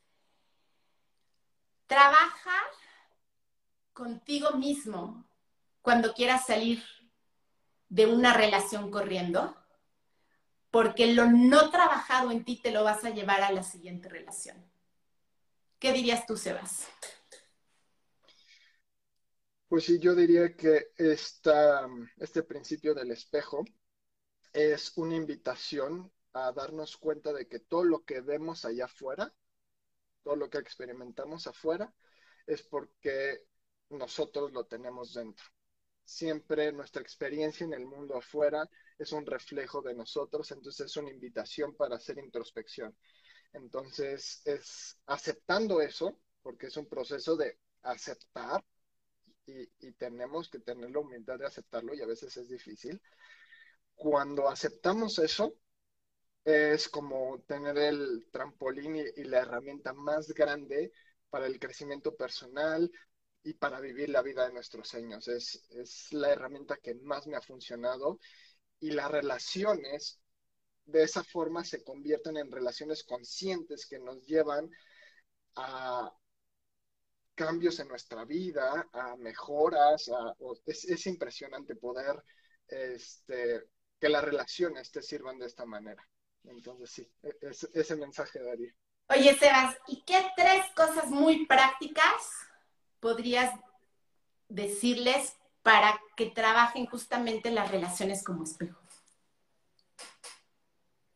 [1.87, 2.63] trabaja
[3.93, 5.25] contigo mismo
[5.83, 6.83] cuando quieras salir
[7.89, 9.57] de una relación corriendo,
[10.71, 14.57] porque lo no trabajado en ti te lo vas a llevar a la siguiente relación.
[15.79, 16.89] ¿Qué dirías tú, Sebas?
[19.69, 23.65] Pues sí, yo diría que esta, este principio del espejo
[24.53, 29.35] es una invitación a darnos cuenta de que todo lo que vemos allá afuera,
[30.23, 31.95] todo lo que experimentamos afuera,
[32.47, 33.47] es porque
[33.91, 35.45] nosotros lo tenemos dentro.
[36.05, 41.11] Siempre nuestra experiencia en el mundo afuera es un reflejo de nosotros, entonces es una
[41.11, 42.95] invitación para hacer introspección.
[43.53, 48.65] Entonces es aceptando eso, porque es un proceso de aceptar
[49.47, 53.01] y, tenemos que tener la humildad de aceptarlo y a veces es difícil.
[53.95, 55.55] Cuando aceptamos eso,
[56.45, 60.93] es como tener el trampolín y, la herramienta más grande
[61.31, 62.91] para el crecimiento personal
[63.45, 65.29] y para vivir la vida de nuestros sueños.
[65.29, 68.19] Es, es la herramienta que más me ha funcionado
[68.81, 70.21] y las relaciones
[70.87, 74.71] de esa forma se convierten en relaciones conscientes que nos llevan
[75.57, 76.13] a,
[77.35, 80.11] cambios en nuestra vida, a mejoras,
[80.67, 82.23] es, impresionante poder
[82.69, 83.65] este,
[84.01, 86.03] que las relaciones te sirvan de esta manera.
[86.45, 87.35] Entonces sí, e,
[87.75, 88.73] ese mensaje daría.
[89.09, 92.49] Oye, Sebas, ¿y qué tres cosas muy prácticas
[93.05, 93.53] podrías
[94.49, 98.81] decirles para que trabajen justamente las relaciones como espejo?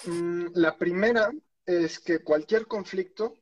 [0.04, 1.32] Mm, la primera
[1.64, 3.32] es que cualquier conflicto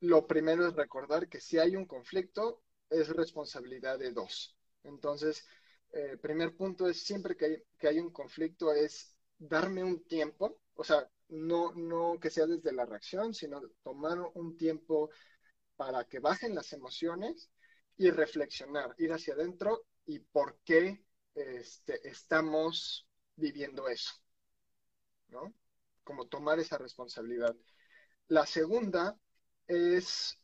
[0.00, 4.56] lo primero es recordar que si hay un conflicto, es responsabilidad de dos.
[4.82, 5.46] Entonces,
[5.92, 10.82] el eh, primer punto es siempre que hay, un conflicto, es darme un tiempo, o
[10.82, 15.10] sea, no, no que sea desde la reacción, sino tomar un tiempo
[15.76, 17.50] para que bajen las emociones
[17.96, 21.04] y reflexionar, ir hacia adentro y por qué
[21.34, 23.06] este, estamos
[23.36, 24.12] viviendo eso,
[25.28, 25.54] ¿no?
[26.04, 27.54] Como tomar esa responsabilidad.
[28.28, 29.18] La segunda
[29.66, 30.38] es,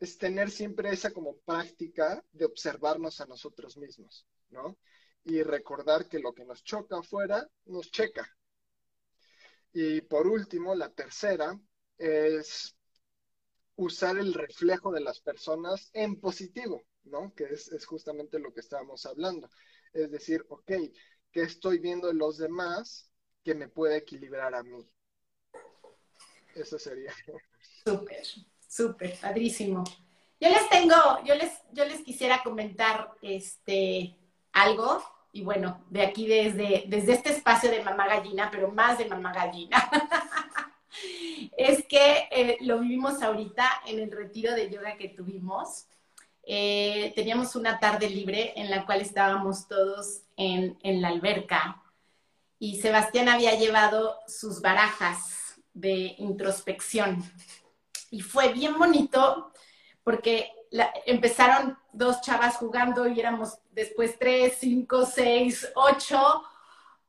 [0.00, 4.78] es tener siempre esa como práctica de observarnos a nosotros mismos, ¿no?
[5.24, 8.28] Y recordar que lo que nos choca afuera nos checa.
[9.72, 11.58] Y por último, la tercera
[11.98, 12.75] es
[13.76, 17.32] usar el reflejo de las personas en positivo, ¿no?
[17.34, 19.48] Que es, justamente lo que estábamos hablando.
[19.92, 20.72] Es decir, ok,
[21.30, 23.10] ¿qué estoy viendo en los demás
[23.44, 24.88] que me puede equilibrar a mí?
[26.54, 27.12] Eso sería.
[27.84, 28.26] Súper,
[28.66, 29.84] súper, padrísimo.
[30.40, 34.18] Yo les tengo, yo les, yo les quisiera comentar este
[34.52, 35.02] algo,
[35.32, 39.32] y bueno, de aquí desde, desde este espacio de mamá gallina, pero más de mamá
[39.34, 39.76] gallina.
[41.56, 45.86] es que eh, lo vivimos ahorita en el retiro de yoga que tuvimos.
[46.42, 51.82] Eh, teníamos una tarde libre en la cual estábamos todos en, en la alberca
[52.58, 57.22] y Sebastián había llevado sus barajas de introspección
[58.10, 59.52] y fue bien bonito
[60.02, 60.52] porque
[61.04, 66.42] empezaron dos chavas jugando y éramos después tres, cinco, seis, ocho,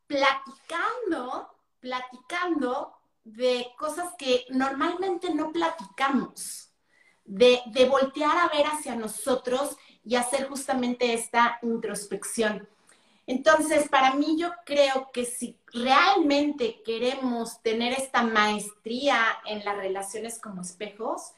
[0.05, 2.96] platicando, platicando
[3.27, 6.69] de cosas que normalmente no platicamos,
[7.25, 12.67] de, de voltear a ver hacia nosotros y hacer justamente esta introspección.
[13.25, 20.39] Entonces, para mí yo creo que si realmente queremos tener esta maestría en las relaciones
[20.39, 21.33] como espejos,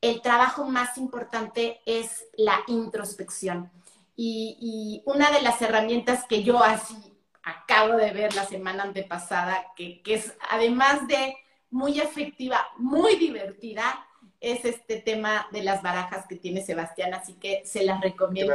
[0.00, 3.70] el trabajo más importante es la introspección.
[4.16, 6.96] Y, una de las herramientas que yo así
[7.44, 11.36] acabo de ver la semana antepasada, que, que es además de
[11.70, 14.06] muy efectiva, muy divertida,
[14.40, 18.54] es este tema de las barajas que tiene Sebastián, así que se las recomiendo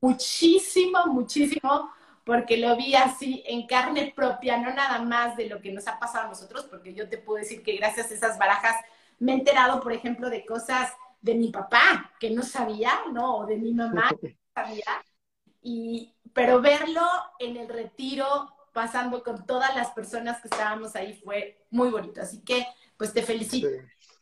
[0.00, 1.90] muchísimo, muchísimo,
[2.24, 5.98] porque lo vi así en carne propia, no nada más de lo que nos ha
[5.98, 8.76] pasado a nosotros, porque yo te puedo decir que gracias a esas barajas
[9.18, 13.38] me he enterado, por ejemplo, de cosas de mi papá que no sabía, ¿no?
[13.38, 15.04] O de mi mamá que no sabía.
[15.62, 17.06] Y, pero verlo
[17.38, 22.20] en el retiro, pasando con todas las personas que estábamos ahí, fue muy bonito.
[22.20, 22.66] Así que,
[22.96, 23.68] pues te felicito.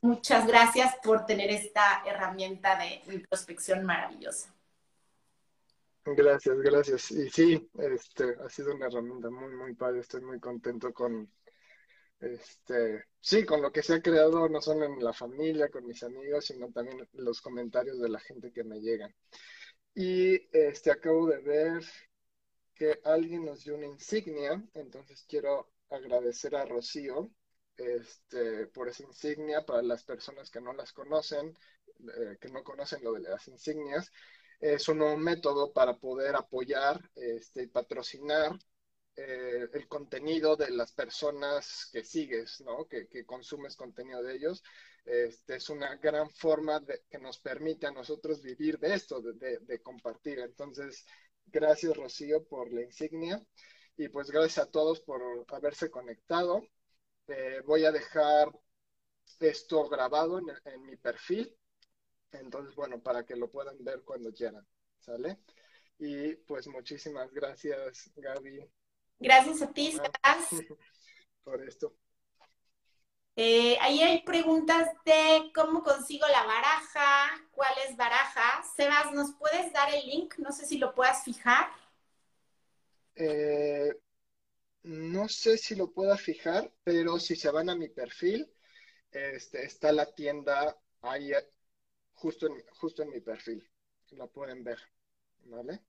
[0.00, 4.54] Muchas gracias por tener esta herramienta de introspección maravillosa.
[6.04, 7.11] Gracias, gracias.
[7.11, 10.00] Y sí, este, ha sido una herramienta muy, muy padre.
[10.00, 11.30] Estoy muy contento con,
[12.20, 16.02] este, sí, con lo que se ha creado, no solo en la familia, con mis
[16.02, 19.14] amigos, sino también los comentarios de la gente que me llegan.
[20.01, 21.82] Y este, acabo de ver
[22.72, 27.32] que alguien nos dio una insignia, entonces quiero agradecer a Rocío
[27.76, 31.53] este, por esa insignia para las personas que no las conocen,
[32.16, 34.12] eh, que no conocen lo de las insignias.
[34.61, 38.57] Es un nuevo método para poder apoyar este, y patrocinar
[39.16, 42.86] eh, el contenido de las personas que sigues, ¿no?
[42.86, 44.62] Que, consumes contenido de ellos.
[45.09, 49.80] Este, es una gran forma de, que nos permite a nosotros vivir de esto, de,
[49.82, 50.38] compartir.
[50.40, 51.06] Entonces,
[51.46, 53.42] gracias Rocío por la insignia
[53.96, 56.62] y pues gracias a todos por haberse conectado.
[57.26, 58.52] Eh, voy a dejar
[59.40, 61.56] esto grabado en, en, mi perfil.
[62.32, 64.66] Entonces, bueno, para que lo puedan ver cuando quieran,
[64.98, 65.38] ¿sale?
[65.98, 68.70] Y pues muchísimas gracias, Gaby,
[69.20, 69.96] Gracias a ti.
[71.42, 71.96] Por esto.
[73.41, 78.64] Eh, ahí hay preguntas de cómo consigo la baraja, cuál es baraja.
[78.74, 80.34] Sebas, ¿nos puedes dar el link?
[80.39, 81.70] No sé si lo puedas fijar.
[83.14, 83.95] Eh,
[84.82, 88.53] no sé si lo pueda fijar, pero si se van a mi perfil,
[89.12, 91.30] este, está la tienda ahí
[92.14, 93.64] justo en, justo en mi perfil.
[94.11, 94.80] La pueden ver,
[95.45, 95.80] ¿vale?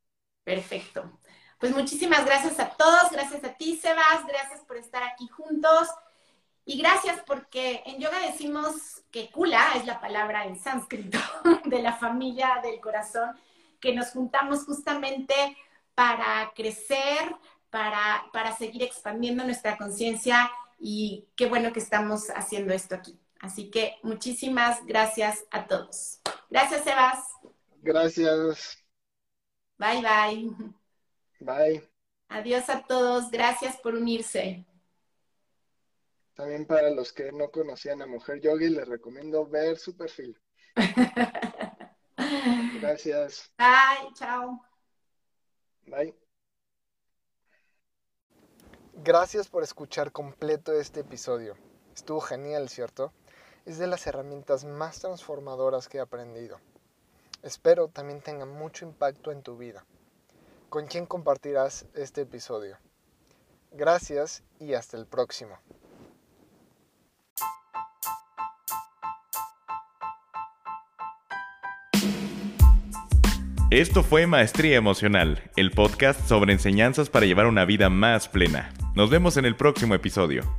[0.44, 1.20] Perfecto.
[1.60, 5.88] Pues muchísimas gracias a todos, gracias a ti, Sebas, gracias por estar aquí juntos.
[6.70, 11.18] Y gracias porque en yoga decimos que kula es la palabra en sánscrito
[11.66, 13.36] de la familia del corazón,
[13.80, 15.34] que nos juntamos justamente
[15.96, 17.36] para crecer,
[17.72, 23.20] para, para seguir expandiendo nuestra conciencia y qué bueno que estamos haciendo esto aquí.
[23.40, 26.20] Así que muchísimas gracias a todos.
[26.52, 27.18] Gracias, Sebas.
[27.82, 28.78] Gracias.
[29.80, 30.52] Bye, bye.
[31.40, 31.90] Bye.
[32.28, 33.32] Adiós a todos.
[33.32, 34.68] Gracias por unirse.
[36.40, 40.40] También para los que no conocían a Mujer Yogi, les recomiendo ver su perfil.
[42.82, 43.52] Gracias.
[43.58, 44.62] Bye, chao.
[45.86, 46.16] Bye.
[49.04, 51.58] Gracias por escuchar completo este episodio.
[51.94, 53.12] Estuvo genial, ¿cierto?
[53.66, 56.62] Es de las herramientas más transformadoras que he aprendido.
[57.44, 59.86] Espero también tenga mucho impacto en tu vida
[60.70, 62.78] con quién compartirás este episodio.
[63.72, 65.60] Gracias y hasta el próximo.
[73.72, 78.74] Esto fue Maestría Emocional, el podcast sobre enseñanzas para llevar una vida más plena.
[78.96, 80.59] Nos vemos en el próximo episodio.